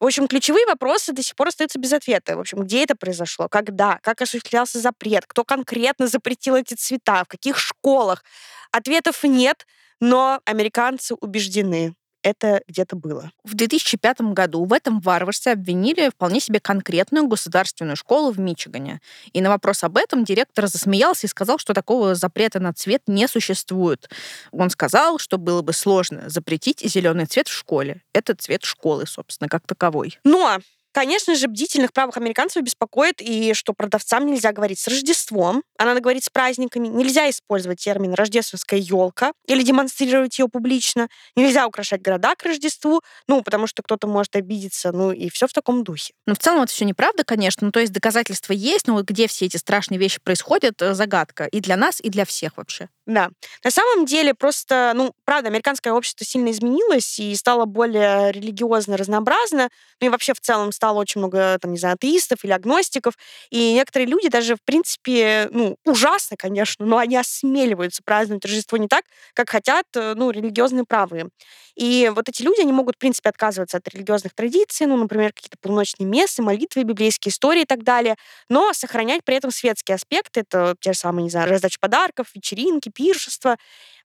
В 0.00 0.06
общем, 0.06 0.28
ключевые 0.28 0.66
вопросы 0.66 1.12
до 1.12 1.22
сих 1.22 1.34
пор 1.34 1.48
остаются 1.48 1.78
без 1.78 1.92
ответа. 1.92 2.36
В 2.36 2.40
общем, 2.40 2.58
где 2.64 2.82
это 2.82 2.94
произошло, 2.94 3.48
когда, 3.48 3.98
как 4.02 4.20
осуществлялся 4.20 4.78
запрет, 4.78 5.24
кто 5.26 5.44
конкретно 5.44 6.08
запретил 6.08 6.56
эти 6.56 6.74
цвета, 6.74 7.24
в 7.24 7.28
каких 7.28 7.58
школах. 7.58 8.22
Ответов 8.70 9.22
нет, 9.22 9.66
но 10.00 10.40
американцы 10.44 11.14
убеждены, 11.14 11.94
это 12.24 12.62
где-то 12.66 12.96
было. 12.96 13.30
В 13.44 13.54
2005 13.54 14.32
году 14.32 14.64
в 14.64 14.72
этом 14.72 15.00
варварстве 15.00 15.52
обвинили 15.52 16.08
вполне 16.08 16.40
себе 16.40 16.58
конкретную 16.58 17.28
государственную 17.28 17.96
школу 17.96 18.32
в 18.32 18.40
Мичигане. 18.40 19.00
И 19.32 19.40
на 19.42 19.50
вопрос 19.50 19.84
об 19.84 19.98
этом 19.98 20.24
директор 20.24 20.66
засмеялся 20.66 21.26
и 21.26 21.30
сказал, 21.30 21.58
что 21.58 21.74
такого 21.74 22.14
запрета 22.14 22.60
на 22.60 22.72
цвет 22.72 23.02
не 23.06 23.28
существует. 23.28 24.08
Он 24.50 24.70
сказал, 24.70 25.18
что 25.18 25.36
было 25.36 25.60
бы 25.60 25.74
сложно 25.74 26.28
запретить 26.28 26.80
зеленый 26.80 27.26
цвет 27.26 27.46
в 27.46 27.52
школе. 27.52 28.02
Это 28.14 28.34
цвет 28.34 28.64
школы, 28.64 29.06
собственно, 29.06 29.48
как 29.48 29.66
таковой. 29.66 30.18
Но 30.24 30.58
Конечно 30.94 31.34
же, 31.34 31.48
бдительных 31.48 31.92
правых 31.92 32.16
американцев 32.18 32.62
беспокоит 32.62 33.20
и 33.20 33.52
что 33.52 33.72
продавцам 33.72 34.26
нельзя 34.26 34.52
говорить 34.52 34.78
с 34.78 34.86
Рождеством, 34.86 35.64
а 35.76 35.86
надо 35.86 35.98
говорить 35.98 36.24
с 36.24 36.30
праздниками. 36.30 36.86
Нельзя 36.86 37.28
использовать 37.28 37.80
термин 37.80 38.14
«рождественская 38.14 38.78
елка» 38.78 39.32
или 39.48 39.64
демонстрировать 39.64 40.38
ее 40.38 40.46
публично. 40.48 41.08
Нельзя 41.34 41.66
украшать 41.66 42.00
города 42.00 42.36
к 42.36 42.44
Рождеству, 42.44 43.02
ну, 43.26 43.42
потому 43.42 43.66
что 43.66 43.82
кто-то 43.82 44.06
может 44.06 44.36
обидеться, 44.36 44.92
ну, 44.92 45.10
и 45.10 45.28
все 45.30 45.48
в 45.48 45.52
таком 45.52 45.82
духе. 45.82 46.14
Ну, 46.28 46.34
в 46.36 46.38
целом 46.38 46.62
это 46.62 46.72
все 46.72 46.84
неправда, 46.84 47.24
конечно. 47.24 47.66
Ну, 47.66 47.72
то 47.72 47.80
есть 47.80 47.92
доказательства 47.92 48.52
есть, 48.52 48.86
но 48.86 49.02
где 49.02 49.26
все 49.26 49.46
эти 49.46 49.56
страшные 49.56 49.98
вещи 49.98 50.20
происходят, 50.22 50.80
э, 50.80 50.94
загадка. 50.94 51.46
И 51.46 51.58
для 51.58 51.76
нас, 51.76 51.98
и 52.00 52.08
для 52.08 52.24
всех 52.24 52.56
вообще. 52.56 52.88
Да. 53.06 53.28
На 53.62 53.70
самом 53.70 54.06
деле 54.06 54.32
просто, 54.32 54.92
ну, 54.94 55.12
правда, 55.26 55.48
американское 55.50 55.92
общество 55.92 56.24
сильно 56.24 56.50
изменилось 56.50 57.18
и 57.18 57.34
стало 57.34 57.66
более 57.66 58.32
религиозно 58.32 58.96
разнообразно. 58.96 59.68
Ну 60.00 60.06
и 60.06 60.10
вообще 60.10 60.32
в 60.32 60.40
целом 60.40 60.72
стало 60.72 61.00
очень 61.00 61.18
много, 61.20 61.58
там, 61.60 61.72
не 61.72 61.78
знаю, 61.78 61.94
атеистов 61.96 62.44
или 62.44 62.52
агностиков. 62.52 63.12
И 63.50 63.74
некоторые 63.74 64.06
люди 64.08 64.28
даже, 64.30 64.56
в 64.56 64.62
принципе, 64.64 65.48
ну, 65.52 65.76
ужасно, 65.84 66.36
конечно, 66.38 66.86
но 66.86 66.96
они 66.96 67.16
осмеливаются 67.18 68.02
праздновать 68.02 68.44
Рождество 68.46 68.78
не 68.78 68.88
так, 68.88 69.04
как 69.34 69.50
хотят, 69.50 69.84
э, 69.96 70.14
ну, 70.16 70.30
религиозные 70.30 70.84
правые. 70.84 71.28
И 71.76 72.10
вот 72.14 72.28
эти 72.28 72.42
люди, 72.42 72.60
они 72.60 72.72
могут, 72.72 72.96
в 72.96 72.98
принципе, 72.98 73.28
отказываться 73.30 73.78
от 73.78 73.88
религиозных 73.88 74.34
традиций, 74.34 74.86
ну, 74.86 74.96
например, 74.96 75.32
какие-то 75.32 75.56
полуночные 75.60 76.06
мессы, 76.06 76.40
молитвы, 76.42 76.84
библейские 76.84 77.30
истории 77.32 77.62
и 77.62 77.66
так 77.66 77.82
далее, 77.82 78.16
но 78.48 78.72
сохранять 78.72 79.24
при 79.24 79.36
этом 79.36 79.50
светские 79.50 79.96
аспекты, 79.96 80.40
это 80.40 80.76
те 80.80 80.92
же 80.92 80.98
самые, 80.98 81.24
не 81.24 81.30
знаю, 81.30 81.48
раздача 81.50 81.78
подарков, 81.80 82.28
вечеринки, 82.34 82.90
пиршества. 82.94 83.56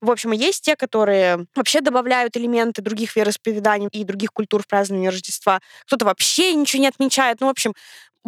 В 0.01 0.11
общем, 0.11 0.31
есть 0.31 0.63
те, 0.63 0.75
которые 0.75 1.45
вообще 1.55 1.81
добавляют 1.81 2.37
элементы 2.37 2.81
других 2.81 3.15
вероисповеданий 3.15 3.89
и 3.91 4.03
других 4.03 4.31
культур 4.31 4.63
в 4.63 4.67
праздновании 4.67 5.07
Рождества. 5.07 5.59
Кто-то 5.85 6.05
вообще 6.05 6.53
ничего 6.53 6.81
не 6.81 6.87
отмечает. 6.87 7.41
Ну, 7.41 7.47
в 7.47 7.51
общем, 7.51 7.73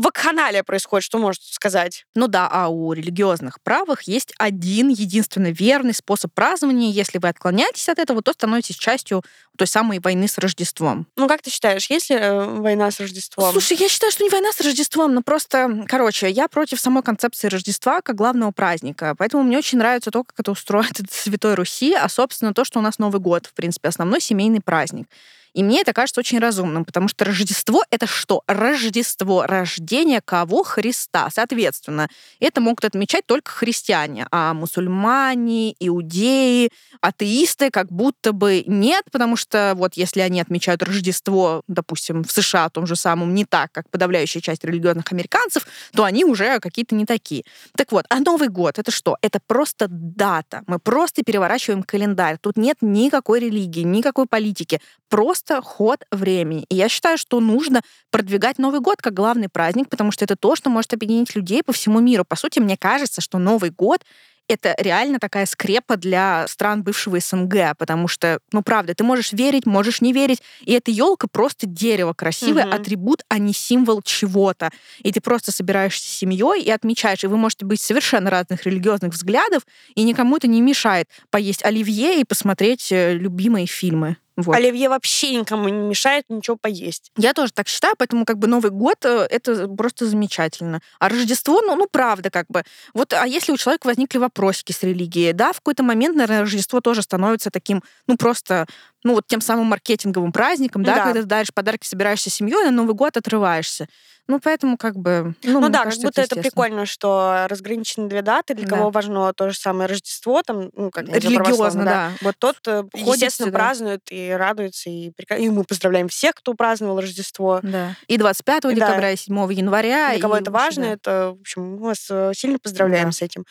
вакханалия 0.01 0.63
происходит, 0.63 1.05
что 1.05 1.17
можешь 1.17 1.41
сказать? 1.51 2.05
Ну 2.15 2.27
да, 2.27 2.47
а 2.51 2.67
у 2.67 2.93
религиозных 2.93 3.61
правых 3.61 4.03
есть 4.03 4.33
один 4.37 4.89
единственный 4.89 5.51
верный 5.51 5.93
способ 5.93 6.33
празднования. 6.33 6.91
Если 6.91 7.17
вы 7.17 7.29
отклоняетесь 7.29 7.89
от 7.89 7.99
этого, 7.99 8.21
то 8.21 8.33
становитесь 8.33 8.75
частью 8.75 9.23
той 9.57 9.67
самой 9.67 9.99
войны 9.99 10.27
с 10.27 10.37
Рождеством. 10.37 11.07
Ну 11.15 11.27
как 11.27 11.41
ты 11.41 11.49
считаешь, 11.49 11.89
есть 11.89 12.09
ли 12.09 12.15
э, 12.15 12.43
война 12.43 12.89
с 12.89 12.99
Рождеством? 12.99 13.51
Слушай, 13.51 13.77
я 13.77 13.89
считаю, 13.89 14.11
что 14.11 14.23
не 14.23 14.29
война 14.29 14.51
с 14.51 14.59
Рождеством, 14.61 15.13
но 15.13 15.21
просто, 15.21 15.85
короче, 15.87 16.29
я 16.29 16.47
против 16.47 16.79
самой 16.79 17.03
концепции 17.03 17.47
Рождества 17.47 18.01
как 18.01 18.15
главного 18.15 18.51
праздника. 18.51 19.13
Поэтому 19.17 19.43
мне 19.43 19.57
очень 19.57 19.77
нравится 19.77 20.11
то, 20.11 20.23
как 20.23 20.39
это 20.39 20.51
устроено 20.51 20.89
в 21.09 21.13
Святой 21.15 21.55
Руси, 21.55 21.93
а, 21.93 22.09
собственно, 22.09 22.53
то, 22.53 22.65
что 22.65 22.79
у 22.79 22.81
нас 22.81 22.97
Новый 22.97 23.21
год, 23.21 23.45
в 23.45 23.53
принципе, 23.53 23.89
основной 23.89 24.21
семейный 24.21 24.61
праздник. 24.61 25.07
И 25.53 25.63
мне 25.63 25.81
это 25.81 25.93
кажется 25.93 26.19
очень 26.19 26.39
разумным, 26.39 26.85
потому 26.85 27.07
что 27.07 27.25
Рождество— 27.25 27.83
это 27.89 28.07
что? 28.07 28.43
Рождество, 28.47 29.45
рождение 29.45 30.21
кого? 30.21 30.63
Христа. 30.63 31.29
Соответственно, 31.29 32.07
это 32.39 32.61
могут 32.61 32.85
отмечать 32.85 33.25
только 33.25 33.51
христиане, 33.51 34.27
а 34.31 34.53
мусульмане, 34.53 35.75
иудеи, 35.79 36.71
атеисты 37.01 37.69
как 37.69 37.91
будто 37.91 38.31
бы 38.31 38.63
нет, 38.65 39.03
потому 39.11 39.35
что 39.35 39.73
вот 39.75 39.95
если 39.95 40.21
они 40.21 40.39
отмечают 40.39 40.83
Рождество, 40.83 41.63
допустим, 41.67 42.23
в 42.23 42.31
США 42.31 42.69
том 42.69 42.87
же 42.87 42.95
самом, 42.95 43.33
не 43.33 43.45
так, 43.45 43.71
как 43.71 43.89
подавляющая 43.89 44.41
часть 44.41 44.63
религиозных 44.63 45.11
американцев, 45.11 45.67
то 45.93 46.03
они 46.03 46.23
уже 46.23 46.59
какие-то 46.59 46.95
не 46.95 47.05
такие. 47.05 47.43
Так 47.75 47.91
вот, 47.91 48.05
а 48.09 48.19
Новый 48.19 48.47
год— 48.47 48.75
это 48.79 48.91
что? 48.91 49.17
Это 49.21 49.39
просто 49.45 49.87
дата. 49.89 50.61
Мы 50.67 50.79
просто 50.79 51.23
переворачиваем 51.23 51.83
календарь. 51.83 52.37
Тут 52.39 52.57
нет 52.57 52.77
никакой 52.81 53.39
религии, 53.39 53.81
никакой 53.81 54.27
политики. 54.27 54.79
Просто 55.09 55.40
просто 55.41 55.67
ход 55.67 56.03
времени. 56.11 56.65
И 56.69 56.75
я 56.75 56.89
считаю, 56.89 57.17
что 57.17 57.39
нужно 57.39 57.81
продвигать 58.09 58.57
Новый 58.57 58.79
год 58.79 59.01
как 59.01 59.13
главный 59.13 59.49
праздник, 59.49 59.89
потому 59.89 60.11
что 60.11 60.25
это 60.25 60.35
то, 60.35 60.55
что 60.55 60.69
может 60.69 60.93
объединить 60.93 61.35
людей 61.35 61.63
по 61.63 61.73
всему 61.73 61.99
миру. 61.99 62.25
По 62.25 62.35
сути, 62.35 62.59
мне 62.59 62.77
кажется, 62.77 63.21
что 63.21 63.37
Новый 63.37 63.71
год 63.71 64.03
это 64.47 64.75
реально 64.77 65.19
такая 65.19 65.45
скрепа 65.45 65.95
для 65.95 66.45
стран 66.47 66.83
бывшего 66.83 67.19
СНГ, 67.19 67.77
потому 67.77 68.09
что, 68.09 68.39
ну 68.51 68.61
правда, 68.61 68.93
ты 68.93 69.03
можешь 69.03 69.31
верить, 69.31 69.65
можешь 69.65 70.01
не 70.01 70.11
верить, 70.11 70.41
и 70.61 70.73
эта 70.73 70.91
елка 70.91 71.27
просто 71.31 71.67
дерево 71.67 72.13
красивое, 72.13 72.65
угу. 72.65 72.75
атрибут, 72.75 73.23
а 73.29 73.37
не 73.37 73.53
символ 73.53 74.01
чего-то. 74.01 74.71
И 74.99 75.11
ты 75.13 75.21
просто 75.21 75.53
собираешься 75.53 76.05
с 76.05 76.17
семьей 76.17 76.61
и 76.63 76.69
отмечаешь, 76.69 77.23
и 77.23 77.27
вы 77.27 77.37
можете 77.37 77.65
быть 77.65 77.79
совершенно 77.79 78.29
разных 78.29 78.65
религиозных 78.65 79.13
взглядов, 79.13 79.63
и 79.95 80.03
никому 80.03 80.35
это 80.35 80.47
не 80.47 80.59
мешает 80.59 81.07
поесть 81.29 81.63
оливье 81.63 82.19
и 82.19 82.25
посмотреть 82.25 82.91
э, 82.91 83.13
любимые 83.13 83.67
фильмы. 83.67 84.17
Вот. 84.37 84.55
Оливье 84.55 84.89
вообще 84.89 85.35
никому 85.35 85.67
не 85.67 85.89
мешает 85.89 86.25
ничего 86.29 86.55
поесть. 86.55 87.11
Я 87.17 87.33
тоже 87.33 87.51
так 87.51 87.67
считаю, 87.67 87.95
поэтому 87.97 88.25
как 88.25 88.37
бы 88.37 88.47
Новый 88.47 88.71
год 88.71 89.03
э, 89.03 89.27
это 89.29 89.67
просто 89.67 90.05
замечательно. 90.05 90.79
А 90.99 91.09
Рождество, 91.09 91.61
ну, 91.61 91.75
ну 91.75 91.87
правда, 91.91 92.29
как 92.29 92.47
бы. 92.47 92.63
Вот, 92.93 93.13
а 93.13 93.27
если 93.27 93.51
у 93.51 93.57
человека 93.57 93.87
возникли 93.87 94.17
вопросики 94.17 94.71
с 94.71 94.83
религией, 94.83 95.33
да, 95.33 95.51
в 95.51 95.57
какой-то 95.57 95.83
момент, 95.83 96.15
наверное, 96.15 96.41
Рождество 96.41 96.79
тоже 96.79 97.01
становится 97.01 97.51
таким, 97.51 97.83
ну, 98.07 98.15
просто 98.15 98.67
ну, 99.03 99.15
вот 99.15 99.25
тем 99.27 99.41
самым 99.41 99.67
маркетинговым 99.67 100.31
праздником, 100.31 100.83
да, 100.83 100.95
да. 100.95 101.03
когда 101.05 101.21
ты 101.21 101.27
даришь 101.27 101.53
подарки, 101.53 101.85
собираешься 101.85 102.29
с 102.29 102.33
семьей, 102.33 102.65
на 102.65 102.71
Новый 102.71 102.95
год 102.95 103.17
отрываешься. 103.17 103.87
Ну, 104.27 104.39
поэтому 104.39 104.77
как 104.77 104.95
бы... 104.95 105.35
Ну, 105.43 105.59
ну 105.59 105.69
да, 105.69 105.83
кажется, 105.83 106.03
как 106.03 106.11
будто 106.11 106.21
это, 106.21 106.35
это 106.35 106.41
прикольно, 106.41 106.85
что 106.85 107.47
разграничены 107.49 108.07
две 108.07 108.21
даты, 108.21 108.53
для 108.53 108.67
да. 108.67 108.77
кого 108.77 108.89
важно 108.89 109.33
то 109.33 109.49
же 109.49 109.57
самое 109.57 109.89
Рождество, 109.89 110.41
там, 110.43 110.69
ну, 110.73 110.91
как 110.91 111.07
Религиозно, 111.09 111.83
да. 111.83 111.91
да. 111.91 112.11
Вот 112.21 112.35
тот, 112.37 112.55
э, 112.67 112.83
естественно, 112.93 113.47
сюда. 113.47 113.59
празднует 113.59 114.01
и 114.09 114.29
радуется, 114.29 114.89
и, 114.89 115.11
и 115.37 115.49
мы 115.49 115.63
поздравляем 115.63 116.07
всех, 116.07 116.35
кто 116.35 116.53
праздновал 116.53 117.01
Рождество. 117.01 117.59
Да. 117.63 117.95
И 118.07 118.17
25 118.17 118.61
да. 118.63 118.71
декабря, 118.71 119.11
и 119.11 119.17
7 119.17 119.35
января. 119.53 120.11
Для 120.11 120.21
кого 120.21 120.37
это 120.37 120.51
важно, 120.51 120.83
да. 120.83 120.91
это, 120.93 121.33
в 121.37 121.41
общем, 121.41 121.63
мы 121.75 121.77
вас 121.79 122.07
э, 122.09 122.31
сильно 122.35 122.59
поздравляем 122.59 123.07
да. 123.07 123.11
с 123.11 123.21
этим. 123.21 123.43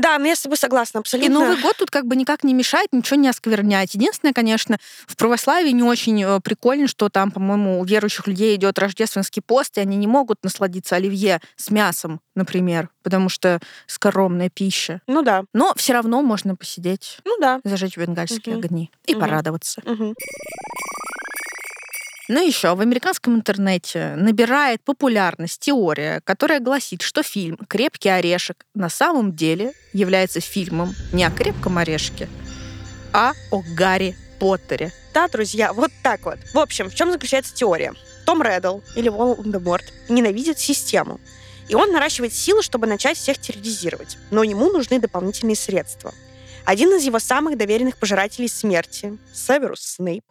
Да, 0.00 0.18
но 0.18 0.26
я 0.26 0.34
с 0.34 0.40
тобой 0.40 0.56
согласна 0.56 1.00
абсолютно. 1.00 1.30
И 1.30 1.32
Новый 1.32 1.60
год 1.60 1.76
тут 1.76 1.90
как 1.90 2.06
бы 2.06 2.16
никак 2.16 2.42
не 2.42 2.54
мешает 2.54 2.88
ничего 2.92 3.16
не 3.16 3.28
осквернять. 3.28 3.94
Единственное, 3.94 4.32
конечно, 4.32 4.78
в 5.06 5.16
православии 5.16 5.70
не 5.70 5.82
очень 5.82 6.22
э, 6.22 6.40
прикольно, 6.40 6.88
что 6.88 7.08
там, 7.10 7.30
по-моему, 7.30 7.80
у 7.80 7.84
верующих 7.84 8.26
людей 8.26 8.56
идет 8.56 8.78
рождественский 8.78 9.42
пост, 9.42 9.76
и 9.76 9.80
они 9.80 9.96
не 9.96 10.06
могут 10.06 10.42
насладиться 10.42 10.96
оливье 10.96 11.40
с 11.56 11.70
мясом, 11.70 12.20
например, 12.34 12.88
потому 13.02 13.28
что 13.28 13.60
скоромная 13.86 14.48
пища. 14.48 15.02
Ну 15.06 15.22
да. 15.22 15.44
Но 15.52 15.74
все 15.76 15.92
равно 15.92 16.22
можно 16.22 16.56
посидеть, 16.56 17.18
ну 17.24 17.36
да, 17.38 17.60
зажечь 17.64 17.96
бенгальские 17.96 18.56
угу. 18.56 18.66
огни 18.66 18.90
и 19.06 19.14
угу. 19.14 19.20
порадоваться. 19.20 19.82
Угу. 19.84 20.14
Ну 22.32 22.46
еще 22.46 22.76
в 22.76 22.80
американском 22.80 23.34
интернете 23.34 24.14
набирает 24.14 24.84
популярность 24.84 25.58
теория, 25.58 26.20
которая 26.22 26.60
гласит, 26.60 27.02
что 27.02 27.24
фильм 27.24 27.56
«Крепкий 27.68 28.08
орешек» 28.08 28.66
на 28.72 28.88
самом 28.88 29.34
деле 29.34 29.72
является 29.92 30.40
фильмом 30.40 30.94
не 31.12 31.24
о 31.24 31.32
крепком 31.32 31.78
орешке, 31.78 32.28
а 33.12 33.32
о 33.50 33.64
Гарри 33.74 34.14
Поттере. 34.38 34.92
Да, 35.12 35.26
друзья, 35.26 35.72
вот 35.72 35.90
так 36.04 36.24
вот. 36.24 36.38
В 36.54 36.58
общем, 36.60 36.88
в 36.88 36.94
чем 36.94 37.10
заключается 37.10 37.52
теория? 37.52 37.94
Том 38.26 38.44
Реддл 38.44 38.78
или 38.94 39.08
Волан-де-Морт 39.08 39.92
ненавидит 40.08 40.60
систему. 40.60 41.20
И 41.68 41.74
он 41.74 41.90
наращивает 41.90 42.32
силы, 42.32 42.62
чтобы 42.62 42.86
начать 42.86 43.18
всех 43.18 43.38
терроризировать. 43.38 44.18
Но 44.30 44.44
ему 44.44 44.70
нужны 44.70 45.00
дополнительные 45.00 45.56
средства. 45.56 46.14
Один 46.64 46.94
из 46.94 47.02
его 47.02 47.18
самых 47.18 47.58
доверенных 47.58 47.96
пожирателей 47.96 48.48
смерти, 48.48 49.18
Северус 49.34 49.80
Снейп, 49.80 50.22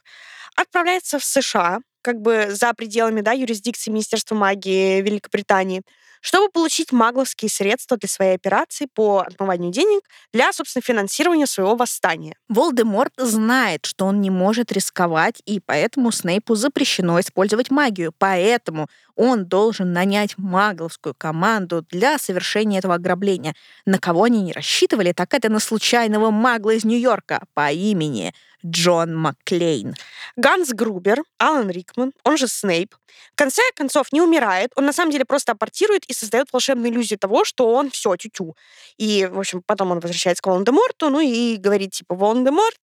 отправляется 0.55 1.19
в 1.19 1.25
США, 1.25 1.79
как 2.09 2.21
бы 2.21 2.47
за 2.49 2.73
пределами 2.73 3.21
да, 3.21 3.33
юрисдикции 3.33 3.91
Министерства 3.91 4.33
магии 4.33 4.99
Великобритании, 5.01 5.83
чтобы 6.21 6.49
получить 6.49 6.91
магловские 6.91 7.49
средства 7.49 7.97
для 7.97 8.09
своей 8.09 8.33
операции 8.33 8.87
по 8.91 9.19
отмыванию 9.19 9.71
денег 9.71 10.01
для, 10.33 10.51
собственно, 10.51 10.81
финансирования 10.81 11.45
своего 11.45 11.75
восстания. 11.75 12.35
Волдеморт 12.49 13.13
знает, 13.15 13.85
что 13.85 14.05
он 14.05 14.21
не 14.21 14.31
может 14.31 14.71
рисковать, 14.71 15.41
и 15.45 15.59
поэтому 15.63 16.11
Снейпу 16.11 16.55
запрещено 16.55 17.19
использовать 17.19 17.69
магию. 17.69 18.11
Поэтому 18.17 18.87
он 19.15 19.45
должен 19.45 19.93
нанять 19.93 20.37
магловскую 20.37 21.13
команду 21.15 21.85
для 21.91 22.17
совершения 22.17 22.79
этого 22.79 22.95
ограбления. 22.95 23.53
На 23.85 23.99
кого 23.99 24.23
они 24.23 24.41
не 24.41 24.51
рассчитывали, 24.51 25.11
так 25.13 25.33
это 25.35 25.49
на 25.49 25.59
случайного 25.59 26.31
магла 26.31 26.73
из 26.73 26.85
Нью-Йорка 26.85 27.43
по 27.53 27.71
имени 27.71 28.33
Джон 28.65 29.15
Макклейн. 29.15 29.95
Ганс 30.35 30.69
Грубер, 30.69 31.23
Алан 31.37 31.69
Рикман, 31.69 32.13
он 32.23 32.37
же 32.37 32.47
Снейп, 32.47 32.95
в 33.33 33.35
конце 33.35 33.61
концов 33.75 34.11
не 34.11 34.21
умирает, 34.21 34.71
он 34.75 34.85
на 34.85 34.93
самом 34.93 35.11
деле 35.11 35.25
просто 35.25 35.53
апортирует 35.53 36.05
и 36.05 36.13
создает 36.13 36.47
волшебную 36.51 36.91
иллюзию 36.91 37.19
того, 37.19 37.45
что 37.45 37.71
он 37.73 37.89
все 37.89 38.15
тютю. 38.15 38.55
И, 38.97 39.27
в 39.31 39.39
общем, 39.39 39.61
потом 39.65 39.91
он 39.91 39.99
возвращается 39.99 40.41
к 40.41 40.47
Волан-де-Морту, 40.47 41.09
ну 41.09 41.19
и 41.19 41.57
говорит, 41.57 41.91
типа, 41.91 42.15
Волан-де-Морт, 42.15 42.77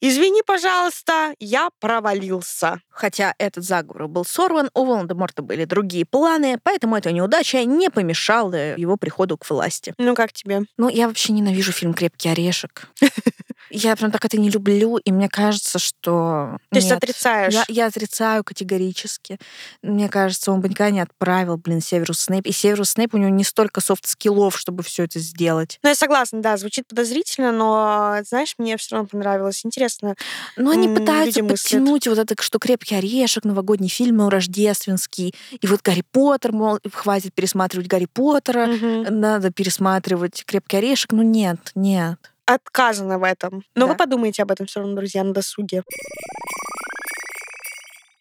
извини, 0.00 0.42
пожалуйста, 0.46 1.34
я 1.38 1.70
провалился. 1.80 2.80
Хотя 2.88 3.34
этот 3.38 3.64
заговор 3.64 4.08
был 4.08 4.24
сорван, 4.24 4.70
у 4.74 4.84
Волан-де-Морта 4.84 5.42
были 5.42 5.64
другие 5.64 6.04
планы, 6.04 6.58
поэтому 6.62 6.96
эта 6.96 7.12
неудача 7.12 7.64
не 7.64 7.90
помешала 7.90 8.76
его 8.76 8.96
приходу 8.96 9.36
к 9.36 9.48
власти. 9.48 9.94
Ну, 9.98 10.14
как 10.14 10.32
тебе? 10.32 10.62
Ну, 10.76 10.88
я 10.88 11.08
вообще 11.08 11.32
ненавижу 11.32 11.72
фильм 11.72 11.94
«Крепкий 11.94 12.28
орешек». 12.28 12.88
Я 13.70 13.96
прям 13.96 14.10
так 14.10 14.24
это 14.24 14.38
не 14.38 14.50
люблю, 14.50 14.96
и 14.98 15.12
мне 15.12 15.28
кажется, 15.28 15.78
что... 15.78 16.58
То 16.70 16.76
есть 16.76 16.90
отрицаешь? 16.90 17.52
Я, 17.52 17.64
я 17.68 17.86
отрицаю 17.86 18.44
категорически. 18.44 19.38
Мне 19.82 20.08
кажется, 20.08 20.52
он 20.52 20.60
бы 20.60 20.68
никогда 20.68 20.90
не 20.90 21.00
отправил, 21.00 21.56
блин, 21.56 21.80
Северус 21.80 22.20
Снейп. 22.20 22.46
И 22.46 22.52
Северус 22.52 22.90
Снейп, 22.90 23.14
у 23.14 23.18
него 23.18 23.30
не 23.30 23.44
столько 23.44 23.80
soft 23.80 24.06
skill 24.06 24.38
ов, 24.38 24.58
чтобы 24.58 24.82
все 24.82 25.04
это 25.04 25.18
сделать. 25.18 25.78
Ну, 25.82 25.88
я 25.88 25.94
согласна, 25.94 26.40
да, 26.40 26.56
звучит 26.56 26.86
подозрительно, 26.86 27.52
но, 27.52 28.18
знаешь, 28.26 28.54
мне 28.58 28.76
все 28.76 28.96
равно 28.96 29.08
понравилось. 29.08 29.64
Интересно. 29.64 30.14
Но 30.56 30.70
они 30.70 30.88
пытаются 30.88 31.42
подтянуть 31.42 32.06
вот 32.06 32.18
это, 32.18 32.34
что 32.42 32.58
«Крепкий 32.58 32.94
орешек», 32.94 33.44
новогодний 33.44 33.88
фильм 33.88 34.28
рождественский, 34.28 35.34
и 35.60 35.66
вот 35.66 35.82
Гарри 35.82 36.04
Поттер, 36.10 36.52
мол, 36.52 36.78
хватит 36.92 37.34
пересматривать 37.34 37.86
Гарри 37.86 38.06
Поттера, 38.12 38.68
угу. 38.68 39.10
надо 39.10 39.50
пересматривать 39.50 40.44
«Крепкий 40.44 40.78
орешек». 40.78 41.12
Ну, 41.12 41.22
нет, 41.22 41.72
нет 41.74 42.18
отказано 42.46 43.18
в 43.18 43.24
этом. 43.24 43.62
Но 43.74 43.86
да. 43.86 43.92
вы 43.92 43.96
подумайте 43.96 44.42
об 44.42 44.50
этом 44.50 44.66
все 44.66 44.80
равно, 44.80 44.96
друзья, 44.96 45.24
на 45.24 45.32
досуге. 45.32 45.82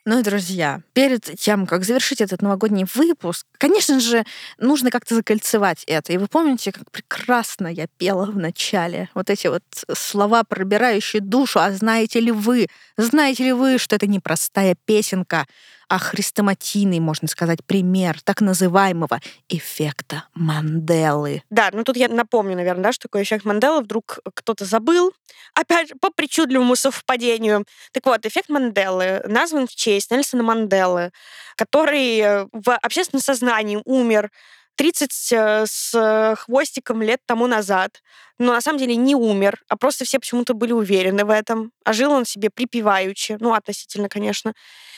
Ну 0.08 0.20
и, 0.20 0.24
друзья, 0.24 0.82
перед 0.94 1.24
тем, 1.40 1.66
как 1.66 1.84
завершить 1.84 2.22
этот 2.22 2.44
новогодний 2.44 2.86
выпуск, 2.94 3.48
конечно 3.58 4.00
же, 4.00 4.24
нужно 4.60 4.92
как-то 4.92 5.16
закольцевать 5.16 5.84
это. 5.88 6.14
И 6.14 6.18
вы 6.18 6.28
помните, 6.28 6.72
как 6.72 6.92
прекрасно 6.92 7.68
я 7.68 7.88
пела 7.98 8.28
в 8.28 8.38
начале 8.38 9.10
вот 9.16 9.32
эти 9.32 9.48
вот 9.48 9.64
слова, 9.98 10.44
пробирающие 10.44 11.24
душу. 11.24 11.60
А 11.60 11.72
знаете 11.72 12.20
ли 12.20 12.32
вы, 12.32 12.68
знаете 12.98 13.46
ли 13.46 13.52
вы, 13.52 13.80
что 13.80 13.96
это 13.96 14.06
непростая 14.06 14.76
песенка, 14.86 15.48
а 15.88 16.00
хрестоматийный, 16.00 17.00
можно 17.00 17.28
сказать, 17.28 17.60
пример 17.66 18.22
так 18.24 18.42
называемого 18.42 19.20
эффекта 19.50 20.26
Манделы. 20.34 21.44
Да, 21.50 21.70
ну 21.72 21.84
тут 21.84 21.98
я 21.98 22.08
напомню, 22.08 22.56
наверное, 22.56 22.86
да, 22.86 22.92
что 22.92 23.04
такое 23.04 23.24
эффект 23.24 23.46
Манделы. 23.46 23.82
Вдруг 23.82 24.20
кто-то 24.34 24.66
забыл, 24.66 25.14
опять 25.54 25.90
же, 25.90 25.96
по 25.96 26.10
причудливому 26.10 26.76
совпадению. 26.76 27.66
Так 27.92 28.06
вот, 28.06 28.26
эффект 28.26 28.50
Манделы 28.50 29.22
назван 29.26 29.68
в 29.68 29.76
честь 29.76 30.12
Нельсона 30.12 30.44
Манделы, 30.44 31.12
который 31.56 32.46
в 32.52 32.76
общественном 32.82 33.22
сознании 33.22 33.82
умер 33.86 34.32
30 34.76 35.32
э, 35.32 35.66
с 35.68 36.36
хвостиком 36.38 37.02
лет 37.02 37.20
тому 37.26 37.48
назад, 37.48 38.02
но 38.38 38.54
на 38.54 38.62
самом 38.62 38.80
деле 38.80 38.96
не 38.96 39.16
умер, 39.16 39.62
а 39.70 39.78
просто 39.78 40.06
все 40.06 40.20
почему-то 40.20 40.54
были 40.54 40.74
уверены 40.74 41.24
в 41.24 41.30
этом, 41.30 41.72
а 41.86 41.94
жил 41.94 42.12
он 42.12 42.26
себе 42.26 42.50
припеваючи, 42.50 43.38
ну, 43.40 43.54
относительно, 43.54 44.10
конечно. 44.10 44.54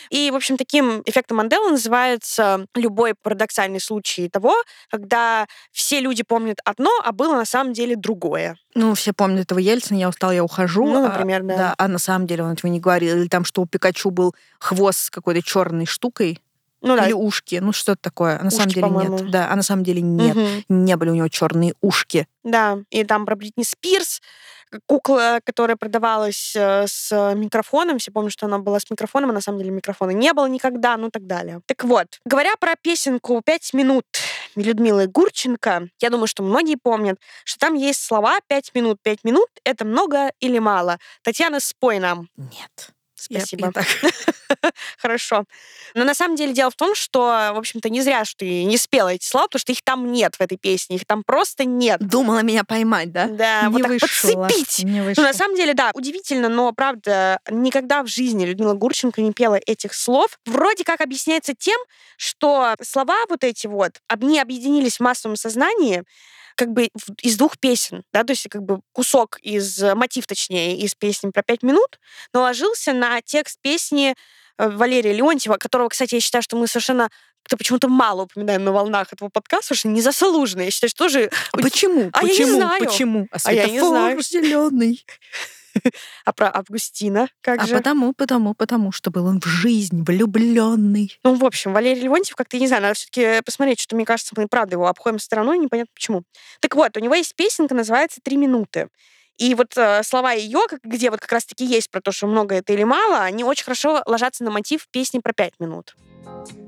И, 0.10 0.32
в 0.32 0.36
общем, 0.36 0.58
таким 0.58 1.02
эффектом 1.06 1.38
Манделы 1.38 1.72
называется 1.72 2.66
любой 2.76 3.13
парадоксальный 3.22 3.80
случай 3.80 4.30
того, 4.30 4.56
когда 4.90 5.48
все 5.72 6.00
люди 6.00 6.24
помнят 6.24 6.60
одно, 6.66 6.92
а 7.04 7.12
было 7.12 7.36
на 7.36 7.46
самом 7.46 7.74
деле 7.74 7.96
другое. 7.96 8.58
Ну, 8.74 8.94
все 8.96 9.13
помнят 9.13 9.42
этого 9.42 9.60
Ельцина, 9.60 9.98
я 9.98 10.10
устал, 10.10 10.32
я 10.32 10.44
ухожу. 10.44 10.86
Ну, 10.86 11.08
например, 11.08 11.42
а, 11.42 11.44
да. 11.44 11.58
да. 11.58 11.76
А 11.78 11.88
на 11.88 12.00
самом 12.00 12.28
деле 12.28 12.44
он 12.44 12.54
этого 12.54 12.72
не 12.72 12.80
говорил. 12.80 13.18
Или 13.18 13.28
там, 13.28 13.44
что 13.44 13.62
у 13.62 13.66
Пикачу 13.66 14.10
был 14.10 14.36
хвост 14.60 15.06
с 15.06 15.10
какой-то 15.10 15.42
черной 15.42 15.86
штукой, 15.86 16.42
ну, 16.82 16.96
да. 16.96 17.06
Или 17.06 17.13
ушки. 17.13 17.60
Ну, 17.62 17.74
что-то 17.74 18.00
такое. 18.02 18.38
А 18.40 18.44
на 18.44 18.48
ушки, 18.48 18.58
самом 18.58 18.70
деле 18.72 18.90
нет. 18.90 19.32
Да, 19.32 19.52
а 19.52 19.56
на 19.56 19.63
самом 19.63 19.84
деле 19.84 20.02
нет. 20.02 20.36
Угу. 20.36 20.48
Не 20.70 20.96
были 20.96 21.10
у 21.10 21.16
него 21.16 21.28
черные 21.28 21.74
ушки. 21.82 22.28
Да, 22.44 22.80
и 22.92 23.04
там 23.04 23.26
про 23.26 23.36
Бритни 23.36 23.63
Спирс, 23.63 24.22
кукла, 24.86 25.40
которая 25.44 25.78
продавалась 25.78 26.54
э, 26.56 26.86
с 26.88 27.34
микрофоном. 27.36 28.00
Все 28.00 28.12
помнят, 28.12 28.32
что 28.32 28.46
она 28.46 28.60
была 28.60 28.80
с 28.80 28.90
микрофоном, 28.90 29.32
а 29.32 29.34
на 29.34 29.42
самом 29.42 29.60
деле 29.60 29.72
микрофона 29.72 30.12
не 30.12 30.34
было 30.34 30.46
никогда, 30.46 30.98
ну 30.98 31.10
так 31.10 31.26
далее. 31.26 31.62
Так 31.66 31.84
вот, 31.84 32.20
говоря 32.26 32.56
про 32.60 32.76
песенку 32.76 33.42
«Пять 33.44 33.74
минут» 33.74 34.06
Людмилы 34.56 35.08
Гурченко, 35.08 35.90
я 36.02 36.10
думаю, 36.10 36.28
что 36.28 36.44
многие 36.44 36.78
помнят, 36.82 37.20
что 37.44 37.60
там 37.60 37.76
есть 37.76 38.04
слова 38.04 38.40
«пять 38.48 38.74
минут». 38.74 39.00
«Пять 39.02 39.24
минут»— 39.24 39.50
это 39.63 39.86
много 39.86 40.32
или 40.40 40.60
мало? 40.60 40.98
Татьяна, 41.24 41.60
спой 41.60 42.00
нам. 42.00 42.28
Нет. 42.36 42.97
Спасибо. 43.17 43.73
Хорошо. 44.97 45.45
Но 45.95 46.03
на 46.03 46.13
самом 46.13 46.36
деле 46.36 46.53
дело 46.53 46.69
в 46.69 46.75
том, 46.75 46.95
что, 46.95 47.51
в 47.53 47.58
общем-то, 47.58 47.89
не 47.89 48.01
зря, 48.01 48.23
что 48.25 48.39
ты 48.39 48.63
не 48.63 48.77
спела 48.77 49.10
эти 49.10 49.25
слова, 49.25 49.47
потому 49.47 49.60
что 49.60 49.71
их 49.71 49.82
там 49.82 50.12
нет 50.12 50.36
в 50.36 50.41
этой 50.41 50.58
песне, 50.58 50.97
их 50.97 51.06
там 51.06 51.23
просто 51.23 51.65
нет. 51.65 51.99
Думала 51.99 52.43
меня 52.43 52.63
поймать, 52.63 53.12
да? 53.12 53.27
Да, 53.27 53.63
не 53.63 53.73
вот 53.73 53.82
так 53.82 53.91
вышло. 53.91 54.43
подцепить. 54.43 54.84
Не 54.84 55.01
вышло. 55.01 55.21
Ну, 55.21 55.27
на 55.27 55.34
самом 55.34 55.56
деле, 55.56 55.73
да, 55.73 55.91
удивительно, 55.93 56.49
но, 56.49 56.71
правда, 56.71 57.39
никогда 57.49 58.03
в 58.03 58.08
жизни 58.08 58.45
Людмила 58.45 58.73
Гурченко 58.73 59.21
не 59.21 59.34
пела 59.34 59.56
этих 59.56 59.93
слов. 59.93 60.39
Вроде 60.45 60.84
как 60.84 61.01
объясняется 61.01 61.53
тем, 61.58 61.80
что 62.17 62.75
слова 62.82 63.17
вот 63.30 63.43
эти 63.43 63.67
вот, 63.67 63.99
они 64.08 64.39
объединились 64.39 64.97
в 64.97 64.99
массовом 65.01 65.36
сознании, 65.36 66.03
как 66.58 66.74
бы 66.74 66.89
из 67.22 67.38
двух 67.38 67.58
песен, 67.60 68.04
да, 68.12 68.24
то 68.24 68.32
есть 68.32 68.50
как 68.50 68.63
бы 68.63 68.82
кусок 68.91 69.38
из, 69.41 69.82
э, 69.82 69.96
мотив 69.96 70.28
точнее, 70.28 70.78
из 70.78 70.96
песни 70.96 71.30
про 71.30 71.43
пять 71.43 71.63
минут 71.63 72.00
наложился 72.34 72.93
на 72.93 73.22
текст 73.22 73.60
песни 73.62 74.15
э, 74.58 74.70
Валерия 74.70 75.13
Леонтьева, 75.13 75.58
которого, 75.58 75.89
кстати, 75.89 76.15
я 76.15 76.22
считаю, 76.22 76.41
что 76.41 76.58
мы 76.58 76.67
совершенно 76.67 77.10
как-то 77.43 77.58
почему-то 77.58 77.88
мало 77.88 78.24
упоминаем 78.24 78.65
на 78.65 78.74
волнах 78.74 79.13
этого 79.13 79.30
подкаста, 79.30 79.74
что 79.74 79.88
незаслуженно. 79.88 80.63
Я 80.63 80.72
считаю, 80.72 80.89
что 80.89 81.06
тоже... 81.06 81.32
А 81.54 81.58
почему? 81.58 82.10
А 82.12 82.22
почему? 82.22 82.34
я 82.34 82.46
не 82.46 82.52
знаю. 82.52 82.86
Почему? 82.86 83.28
А, 83.32 83.38
а 83.41 83.54
я 83.54 83.67
не 83.67 83.80
знаю. 83.80 84.22
зеленый. 84.22 85.06
А 86.26 86.34
про 86.34 86.50
Августина 86.50 87.30
как 87.42 87.62
а 87.62 87.66
же? 87.66 87.76
потому, 87.76 88.13
потому, 88.13 88.54
потому, 88.54 88.92
что 88.92 89.12
был 89.12 89.26
он 89.26 89.40
в 89.40 89.46
жизнь 89.46 90.04
влюбленный. 90.04 91.18
Ну, 91.24 91.36
в 91.36 91.46
общем, 91.46 91.74
Валерий 91.74 92.02
Леонтьев, 92.02 92.36
как-то, 92.36 92.58
не 92.58 92.68
знаю, 92.68 92.84
надо 92.84 92.96
все 92.96 93.06
таки 93.06 93.42
посмотреть, 93.46 93.80
что, 93.80 93.96
мне 93.96 94.06
кажется, 94.06 94.34
мы, 94.38 94.48
правда, 94.48 94.76
его 94.76 94.88
обходим 94.88 95.20
стороной, 95.20 95.58
непонятно 95.58 95.92
почему. 95.94 96.24
Так 96.60 96.76
вот, 96.76 96.96
у 96.98 97.00
него 97.00 97.16
есть 97.16 97.36
песенка, 97.36 97.76
называется 97.76 98.20
«Три 98.24 98.38
минуты». 98.38 98.90
И 99.38 99.54
вот 99.54 99.78
э, 99.78 100.02
слова 100.04 100.32
ее, 100.32 100.62
где 100.84 101.12
вот 101.12 101.20
как 101.20 101.32
раз-таки 101.32 101.63
есть 101.63 101.92
про 101.92 102.02
то, 102.02 102.12
что 102.12 102.26
много 102.26 102.56
это 102.56 102.74
или 102.74 102.84
мало, 102.84 103.22
они 103.22 103.44
очень 103.44 103.66
хорошо 103.66 104.02
ложатся 104.08 104.44
на 104.44 104.50
мотив 104.50 104.88
песни 104.90 105.20
про 105.20 105.32
пять 105.32 105.54
минут. 105.60 105.96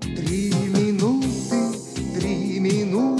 Три 0.01 0.53
минуты, 0.53 1.75
три 2.19 2.59
минуты, 2.59 3.18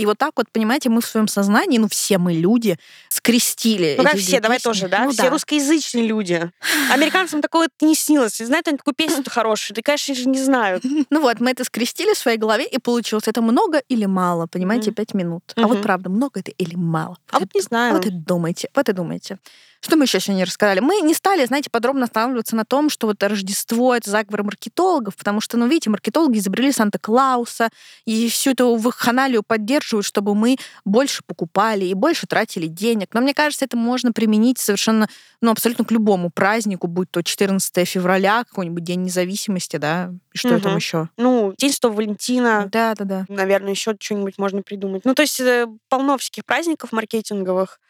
И 0.00 0.06
вот 0.06 0.16
так 0.16 0.32
вот, 0.36 0.46
понимаете, 0.50 0.88
мы 0.88 1.02
в 1.02 1.06
своем 1.06 1.28
сознании, 1.28 1.76
ну 1.76 1.86
все 1.86 2.16
мы 2.16 2.32
люди, 2.32 2.78
скрестили. 3.10 3.96
Ну 3.98 4.04
как 4.04 4.14
все, 4.14 4.26
песни. 4.26 4.38
давай 4.38 4.58
тоже, 4.58 4.88
да? 4.88 5.04
Ну, 5.04 5.10
все 5.10 5.24
да. 5.24 5.30
русскоязычные 5.30 6.06
люди. 6.06 6.50
Американцам 6.90 7.42
такое 7.42 7.68
не 7.82 7.94
снилось. 7.94 8.38
Знают 8.38 8.66
они 8.68 8.78
такую 8.78 8.94
песню-то 8.94 9.30
хорошую? 9.30 9.74
Да, 9.76 9.82
конечно 9.82 10.14
же, 10.14 10.26
не 10.26 10.42
знают. 10.42 10.84
Ну 11.10 11.20
вот, 11.20 11.40
мы 11.40 11.50
это 11.50 11.64
скрестили 11.64 12.14
в 12.14 12.18
своей 12.18 12.38
голове, 12.38 12.66
и 12.66 12.78
получилось, 12.78 13.28
это 13.28 13.42
много 13.42 13.82
или 13.90 14.06
мало, 14.06 14.46
понимаете, 14.46 14.90
пять 14.90 15.12
минут. 15.12 15.52
А 15.56 15.66
вот 15.66 15.82
правда, 15.82 16.08
много 16.08 16.40
это 16.40 16.50
или 16.52 16.76
мало? 16.76 17.18
А 17.30 17.38
вот 17.38 17.54
не 17.54 17.60
знаю. 17.60 17.96
Вот 17.96 18.06
и 18.06 18.10
думайте, 18.10 18.70
вот 18.74 18.88
и 18.88 18.92
думайте. 18.92 19.38
Что 19.82 19.96
мы 19.96 20.04
еще 20.04 20.20
сегодня 20.20 20.44
рассказали? 20.44 20.80
Мы 20.80 21.00
не 21.00 21.14
стали, 21.14 21.44
знаете, 21.46 21.70
подробно 21.70 22.04
останавливаться 22.04 22.54
на 22.54 22.66
том, 22.66 22.90
что 22.90 23.06
вот 23.06 23.22
Рождество— 23.22 23.94
это 23.96 24.10
заговор 24.10 24.44
маркетологов, 24.44 25.16
потому 25.16 25.40
что, 25.40 25.56
ну, 25.56 25.66
видите, 25.66 25.88
маркетологи 25.88 26.38
изобрели 26.38 26.70
Санта-Клауса, 26.70 27.70
и 28.04 28.28
всю 28.28 28.50
эту 28.50 28.76
вакханалию 28.76 29.42
поддерживают, 29.42 30.04
чтобы 30.04 30.34
мы 30.34 30.58
больше 30.84 31.22
покупали 31.26 31.86
и 31.86 31.94
больше 31.94 32.26
тратили 32.26 32.66
денег. 32.66 33.08
Но 33.14 33.22
мне 33.22 33.32
кажется, 33.32 33.64
это 33.64 33.78
можно 33.78 34.12
применить 34.12 34.58
совершенно, 34.58 35.08
ну, 35.40 35.50
абсолютно 35.50 35.86
к 35.86 35.90
любому 35.92 36.28
празднику, 36.30 36.86
будь 36.86 37.10
то 37.10 37.22
14 37.22 37.88
февраля, 37.88 38.44
какой-нибудь 38.44 38.84
День 38.84 39.02
независимости, 39.02 39.78
да, 39.78 40.12
и 40.34 40.38
что 40.38 40.56
угу. 40.56 40.60
там 40.60 40.76
еще? 40.76 41.08
Ну, 41.16 41.54
День 41.56 41.72
Святого 41.72 41.94
Валентина. 41.94 42.68
Да, 42.70 42.94
да, 42.94 43.04
да. 43.04 43.24
Наверное, 43.28 43.70
еще 43.70 43.96
что-нибудь 43.98 44.36
можно 44.36 44.60
придумать. 44.60 45.06
Ну, 45.06 45.14
то 45.14 45.22
есть 45.22 45.40
э, 45.40 45.66
полно 45.88 46.18
всяких 46.18 46.44
праздников 46.44 46.92
маркетинговых 46.92 47.80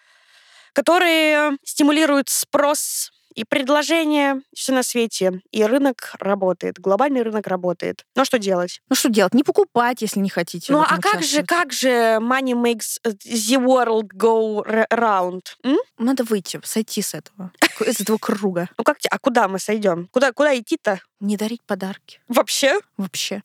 которые 0.73 1.57
стимулируют 1.65 2.29
спрос 2.29 3.11
и 3.35 3.45
предложение, 3.45 4.41
все 4.55 4.73
на 4.73 4.83
свете. 4.83 5.41
И 5.51 5.65
рынок 5.65 6.15
работает, 6.19 6.79
глобальный 6.79 7.23
рынок 7.23 7.47
работает. 7.47 8.05
Ну 8.17 8.25
что 8.25 8.39
делать? 8.39 8.83
Ну 8.89 8.97
что 8.97 9.09
делать? 9.09 9.35
Не 9.35 9.45
покупать, 9.45 10.03
если 10.03 10.21
не 10.21 10.29
хотите. 10.29 10.73
Ну 10.73 10.81
а 10.81 10.99
как 10.99 11.23
же, 11.23 11.45
как 11.45 11.73
же 11.73 12.19
money 12.21 12.55
makes 12.55 12.99
the 13.05 13.65
world 13.65 14.09
go 14.15 14.65
round? 14.91 15.43
М? 15.63 15.79
Надо 15.99 16.25
выйти, 16.25 16.61
сойти 16.65 17.03
с 17.03 17.15
этого, 17.15 17.53
из 17.87 18.01
этого 18.01 18.19
круга. 18.19 18.69
Ну 18.81 18.85
как, 18.85 18.97
а 19.11 19.19
куда 19.19 19.47
мы 19.47 19.59
сойдем? 19.59 20.09
Куда, 20.09 20.33
куда 20.33 20.59
идти-то? 20.59 21.01
Не 21.21 21.37
дарить 21.37 21.63
подарки. 21.65 22.21
Вообще? 22.29 22.79
Вообще. 22.97 23.43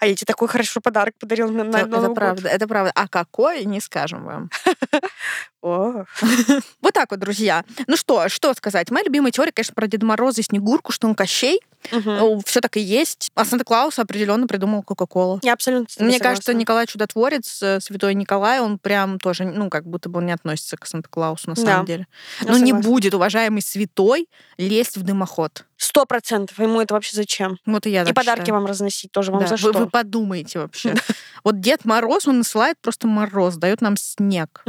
А 0.00 0.06
я 0.06 0.14
тебе 0.14 0.26
такой 0.26 0.48
хороший 0.48 0.82
подарок 0.82 1.14
подарил 1.18 1.50
на, 1.50 1.64
на 1.64 1.78
это, 1.78 1.86
Новый 1.86 2.06
это 2.06 2.14
правда, 2.14 2.48
это 2.48 2.68
правда. 2.68 2.92
А 2.94 3.08
какой, 3.08 3.64
не 3.64 3.80
скажем 3.80 4.24
вам. 4.24 4.50
О. 5.62 6.04
Вот 6.82 6.92
так 6.92 7.10
вот, 7.10 7.20
друзья. 7.20 7.64
Ну 7.86 7.96
что, 7.96 8.28
что 8.28 8.52
сказать? 8.54 8.90
Моя 8.90 9.04
любимая 9.04 9.30
теория, 9.30 9.52
конечно, 9.52 9.74
про 9.74 9.86
Деда 9.86 10.04
Мороза 10.04 10.40
и 10.40 10.44
Снегурку, 10.44 10.92
что 10.92 11.06
он 11.06 11.14
Кощей. 11.14 11.60
Угу. 11.90 12.42
Все 12.44 12.60
так 12.60 12.76
и 12.76 12.80
есть. 12.80 13.30
А 13.34 13.44
Санта-Клаус 13.44 13.98
определенно 13.98 14.46
придумал 14.46 14.82
Кока-Колу. 14.82 15.40
Я 15.42 15.52
абсолютно 15.52 15.86
Мне 16.04 16.18
кажется, 16.18 16.54
Николай 16.54 16.86
Чудотворец, 16.86 17.62
э, 17.62 17.80
святой 17.80 18.14
Николай, 18.14 18.60
он 18.60 18.78
прям 18.78 19.18
тоже, 19.18 19.44
ну, 19.44 19.68
как 19.68 19.84
будто 19.84 20.08
бы 20.08 20.18
он 20.18 20.26
не 20.26 20.32
относится 20.32 20.76
к 20.76 20.86
Санта-Клаусу 20.86 21.50
на 21.50 21.56
самом 21.56 21.84
да. 21.84 21.92
деле. 21.92 22.06
Но 22.42 22.58
не 22.58 22.72
будет, 22.72 23.14
уважаемый 23.14 23.62
святой, 23.62 24.28
лезть 24.58 24.96
в 24.96 25.02
дымоход. 25.02 25.64
Сто 25.76 26.06
процентов. 26.06 26.58
Ему 26.58 26.80
это 26.80 26.94
вообще 26.94 27.16
зачем? 27.16 27.58
Вот 27.66 27.86
и 27.86 27.90
я 27.90 28.02
И 28.02 28.12
подарки 28.12 28.50
вам 28.50 28.66
разносить 28.66 29.10
тоже 29.10 29.32
вам 29.32 29.42
да. 29.42 29.48
за 29.48 29.56
что? 29.56 29.72
Вы, 29.72 29.80
вы 29.80 29.90
подумайте 29.90 30.58
вообще. 30.58 30.94
Вот 31.44 31.60
Дед 31.60 31.84
Мороз, 31.84 32.28
он 32.28 32.38
насылает 32.38 32.78
просто 32.80 33.08
мороз, 33.08 33.56
дает 33.56 33.80
нам 33.80 33.96
снег. 33.96 34.62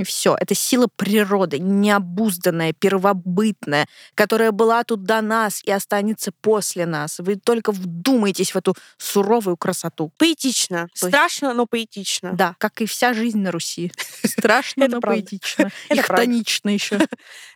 И 0.00 0.02
все. 0.02 0.34
Это 0.40 0.54
сила 0.54 0.88
природы, 0.96 1.58
необузданная, 1.58 2.72
первобытная, 2.72 3.86
которая 4.14 4.50
была 4.50 4.82
тут 4.82 5.04
до 5.04 5.20
нас 5.20 5.62
и 5.62 5.70
останется 5.70 6.32
после 6.40 6.86
нас. 6.86 7.18
Вы 7.18 7.36
только 7.36 7.70
вдумайтесь 7.70 8.52
в 8.52 8.56
эту 8.56 8.74
суровую 8.96 9.58
красоту. 9.58 10.10
Поэтично. 10.16 10.88
Страшно, 10.94 11.52
но 11.52 11.66
поэтично. 11.66 12.32
Да, 12.32 12.54
как 12.56 12.80
и 12.80 12.86
вся 12.86 13.12
жизнь 13.12 13.40
на 13.40 13.52
Руси. 13.52 13.92
Страшно, 14.24 14.88
но 14.88 15.02
поэтично. 15.02 15.70
И 15.90 15.98
хтонично 15.98 16.70
еще. 16.70 16.98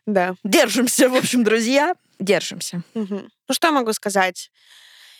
Да. 0.04 0.34
Держимся, 0.44 1.08
в 1.08 1.16
общем, 1.16 1.44
друзья. 1.44 1.94
Держимся. 2.18 2.82
Ну, 2.92 3.26
что 3.50 3.68
я 3.68 3.72
могу 3.72 3.94
сказать? 3.94 4.50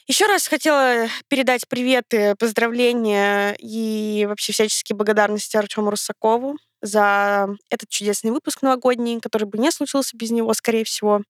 Еще 0.07 0.27
раз 0.27 0.47
хотела 0.49 1.09
передать 1.29 1.67
приветы, 1.69 2.35
поздравления 2.38 3.57
и 3.59 4.27
вообще 4.29 4.53
всяческие 4.53 4.97
благодарности 4.97 5.57
Артему 5.57 5.90
Русакову 5.90 6.57
за 6.83 7.49
этот 7.71 7.88
чудесный 7.88 8.31
выпуск 8.31 8.61
новогодний, 8.61 9.19
который 9.21 9.45
бы 9.45 9.57
не 9.59 9.71
случился 9.71 10.17
без 10.17 10.31
него, 10.31 10.53
скорее 10.53 10.85
всего. 10.85 11.23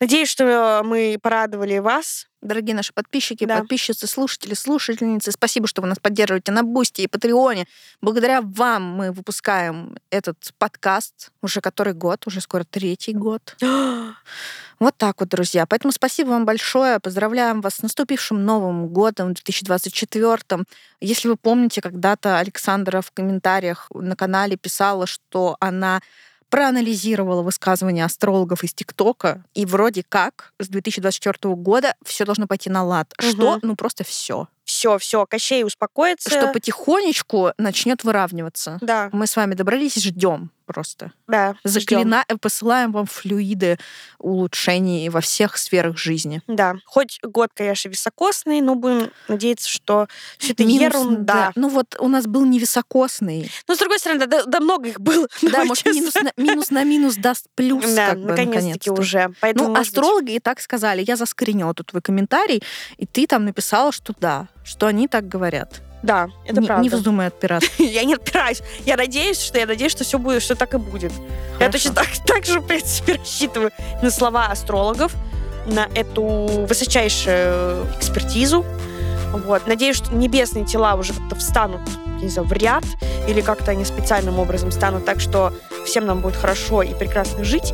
Надеюсь, 0.00 0.28
что 0.28 0.82
мы 0.84 1.18
порадовали 1.20 1.78
вас 1.78 2.28
Дорогие 2.40 2.76
наши 2.76 2.92
подписчики, 2.92 3.44
Да. 3.44 3.58
подписчицы, 3.58 4.06
слушатели, 4.06 4.54
слушательницы, 4.54 5.32
спасибо, 5.32 5.66
что 5.66 5.82
вы 5.82 5.88
нас 5.88 5.98
поддерживаете 5.98 6.52
на 6.52 6.62
Boosty 6.62 7.02
и 7.02 7.08
Patreon 7.08 7.53
е. 7.53 7.66
Благодаря 8.00 8.42
вам 8.42 8.84
мы 8.84 9.10
выпускаем 9.10 9.96
этот 10.10 10.36
подкаст 10.56 11.30
уже 11.42 11.60
который 11.60 11.94
год, 11.94 12.26
уже 12.26 12.40
скоро 12.40 12.64
третий 12.64 13.12
год. 13.12 13.56
Вот 14.80 14.96
так 14.96 15.18
вот, 15.18 15.28
друзья. 15.28 15.66
Поэтому 15.66 15.90
спасибо 15.90 16.28
вам 16.28 16.44
большое. 16.44 17.00
Поздравляем 17.00 17.60
вас 17.60 17.74
с 17.74 17.82
наступившим 17.82 18.44
Новым 18.44 18.86
годом 18.86 19.34
2024. 19.34 20.64
Если 21.00 21.26
вы 21.26 21.34
помните, 21.34 21.80
когда-то 21.80 22.38
Александра 22.38 23.00
в 23.00 23.10
комментариях 23.10 23.88
на 23.92 24.14
канале 24.14 24.56
писала, 24.56 25.08
что 25.08 25.56
она 25.58 26.00
проанализировала 26.50 27.42
высказывания 27.42 28.04
астрологов 28.04 28.64
из 28.64 28.72
ТикТока, 28.72 29.44
и 29.54 29.66
вроде 29.66 30.02
как 30.08 30.52
с 30.58 30.68
2024 30.68 31.54
года 31.54 31.94
все 32.04 32.24
должно 32.24 32.46
пойти 32.46 32.70
на 32.70 32.84
лад. 32.84 33.12
Что? 33.18 33.56
Мгм. 33.56 33.60
Ну 33.62 33.76
просто 33.76 34.04
все. 34.04 34.48
Все, 34.64 34.98
все, 34.98 35.24
Кощей 35.26 35.64
успокоится. 35.64 36.30
Что 36.30 36.52
потихонечку 36.52 37.52
начнет 37.58 38.04
выравниваться. 38.04 38.78
Да, 38.80 39.08
Мы 39.12 39.26
с 39.26 39.34
вами 39.36 39.54
добрались, 39.54 39.96
ждем 39.96 40.50
просто. 40.68 41.12
да. 41.26 41.56
Заклина... 41.64 42.24
посылаем 42.40 42.92
вам 42.92 43.06
флюиды 43.06 43.78
улучшений 44.18 45.08
во 45.08 45.20
всех 45.20 45.56
сферах 45.56 45.96
жизни. 45.96 46.42
Да, 46.46 46.76
хоть 46.84 47.18
год, 47.22 47.50
конечно, 47.54 47.88
високосный, 47.88 48.60
но 48.60 48.74
будем 48.74 49.10
надеяться, 49.28 49.68
что 49.68 50.06
все 50.38 50.52
это 50.52 50.64
Минус, 50.64 50.82
ерунда. 50.94 51.32
да. 51.34 51.52
Ну 51.56 51.68
вот 51.68 51.96
у 51.98 52.08
нас 52.08 52.26
был 52.26 52.44
невисокосный. 52.44 53.50
Но 53.66 53.74
с 53.74 53.78
другой 53.78 53.98
стороны, 53.98 54.26
да, 54.26 54.44
да, 54.44 54.60
много 54.60 54.88
их 54.88 55.00
было. 55.00 55.26
Да, 55.42 55.64
может, 55.64 55.86
минус 55.86 56.14
на, 56.14 56.32
минус 56.36 56.70
на 56.70 56.84
минус 56.84 57.16
даст 57.16 57.46
плюс, 57.54 57.84
Да, 57.94 58.10
как 58.10 58.18
бы, 58.20 58.28
наконец-таки 58.28 58.90
наконец-то. 58.90 58.92
уже. 58.92 59.30
Поэтому, 59.40 59.68
Ну, 59.68 59.74
может 59.74 59.90
быть, 59.90 59.98
астрологи 59.98 60.32
и 60.32 60.38
так 60.40 60.60
сказали. 60.60 61.02
Я 61.06 61.16
заскринила 61.16 61.72
тут 61.74 61.88
твой 61.88 62.02
комментарий, 62.02 62.62
и 62.98 63.06
ты 63.06 63.26
там 63.26 63.44
написала, 63.46 63.90
что 63.92 64.14
да, 64.20 64.48
что 64.64 64.86
они 64.86 65.08
так 65.08 65.26
говорят. 65.26 65.80
Да, 66.02 66.28
это 66.44 66.60
не, 66.60 66.66
правда. 66.66 66.82
не 66.82 66.88
вздумай 66.90 67.26
отпираться. 67.26 67.70
Я 67.78 68.04
не 68.04 68.14
отпираюсь. 68.14 68.62
Я 68.84 68.96
надеюсь, 68.96 69.40
что 69.40 69.58
я 69.58 69.66
надеюсь, 69.66 69.92
что 69.92 70.04
все 70.04 70.18
будет, 70.18 70.42
что 70.42 70.54
так 70.54 70.74
и 70.74 70.78
будет. 70.78 71.12
Я 71.58 71.66
Хорошо. 71.66 71.72
точно 71.72 71.94
так, 71.94 72.06
так 72.26 72.44
же, 72.44 72.60
в 72.60 72.66
принципе, 72.66 73.14
рассчитываю 73.18 73.72
на 74.02 74.10
слова 74.10 74.46
астрологов, 74.46 75.12
на 75.66 75.88
эту 75.94 76.22
высочайшую 76.68 77.86
экспертизу. 77.98 78.64
Вот. 79.32 79.66
Надеюсь, 79.66 79.96
что 79.96 80.14
небесные 80.14 80.64
тела 80.64 80.94
уже 80.94 81.12
как-то 81.12 81.36
встанут, 81.36 81.80
не 82.20 82.28
знаю, 82.28 82.48
в 82.48 82.52
ряд, 82.52 82.84
или 83.26 83.40
как-то 83.40 83.72
они 83.72 83.84
специальным 83.84 84.38
образом 84.38 84.70
станут 84.72 85.04
так, 85.04 85.20
что 85.20 85.52
всем 85.84 86.06
нам 86.06 86.20
будет 86.20 86.36
хорошо 86.36 86.82
и 86.82 86.94
прекрасно 86.94 87.44
жить. 87.44 87.72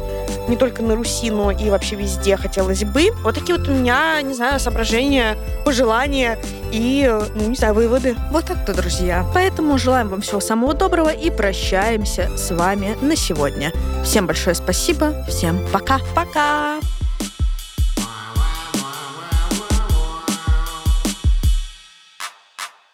Не 0.48 0.56
только 0.56 0.82
на 0.82 0.94
Руси, 0.94 1.30
но 1.30 1.50
и 1.50 1.70
вообще 1.70 1.96
везде 1.96 2.36
хотелось 2.36 2.84
бы. 2.84 3.10
Вот 3.22 3.34
такие 3.34 3.58
вот 3.58 3.68
у 3.68 3.72
меня, 3.72 4.20
не 4.22 4.34
знаю, 4.34 4.60
соображения, 4.60 5.36
пожелания 5.64 6.38
и, 6.72 7.10
ну, 7.34 7.48
не 7.48 7.56
знаю, 7.56 7.74
выводы. 7.74 8.16
Вот 8.30 8.44
так-то, 8.44 8.74
друзья. 8.74 9.24
Поэтому 9.32 9.78
желаем 9.78 10.08
вам 10.08 10.20
всего 10.20 10.40
самого 10.40 10.74
доброго 10.74 11.10
и 11.10 11.30
прощаемся 11.30 12.30
с 12.36 12.54
вами 12.54 12.96
на 13.00 13.16
сегодня. 13.16 13.72
Всем 14.04 14.26
большое 14.26 14.54
спасибо, 14.54 15.24
всем 15.28 15.58
пока. 15.72 15.98
Пока! 16.14 16.80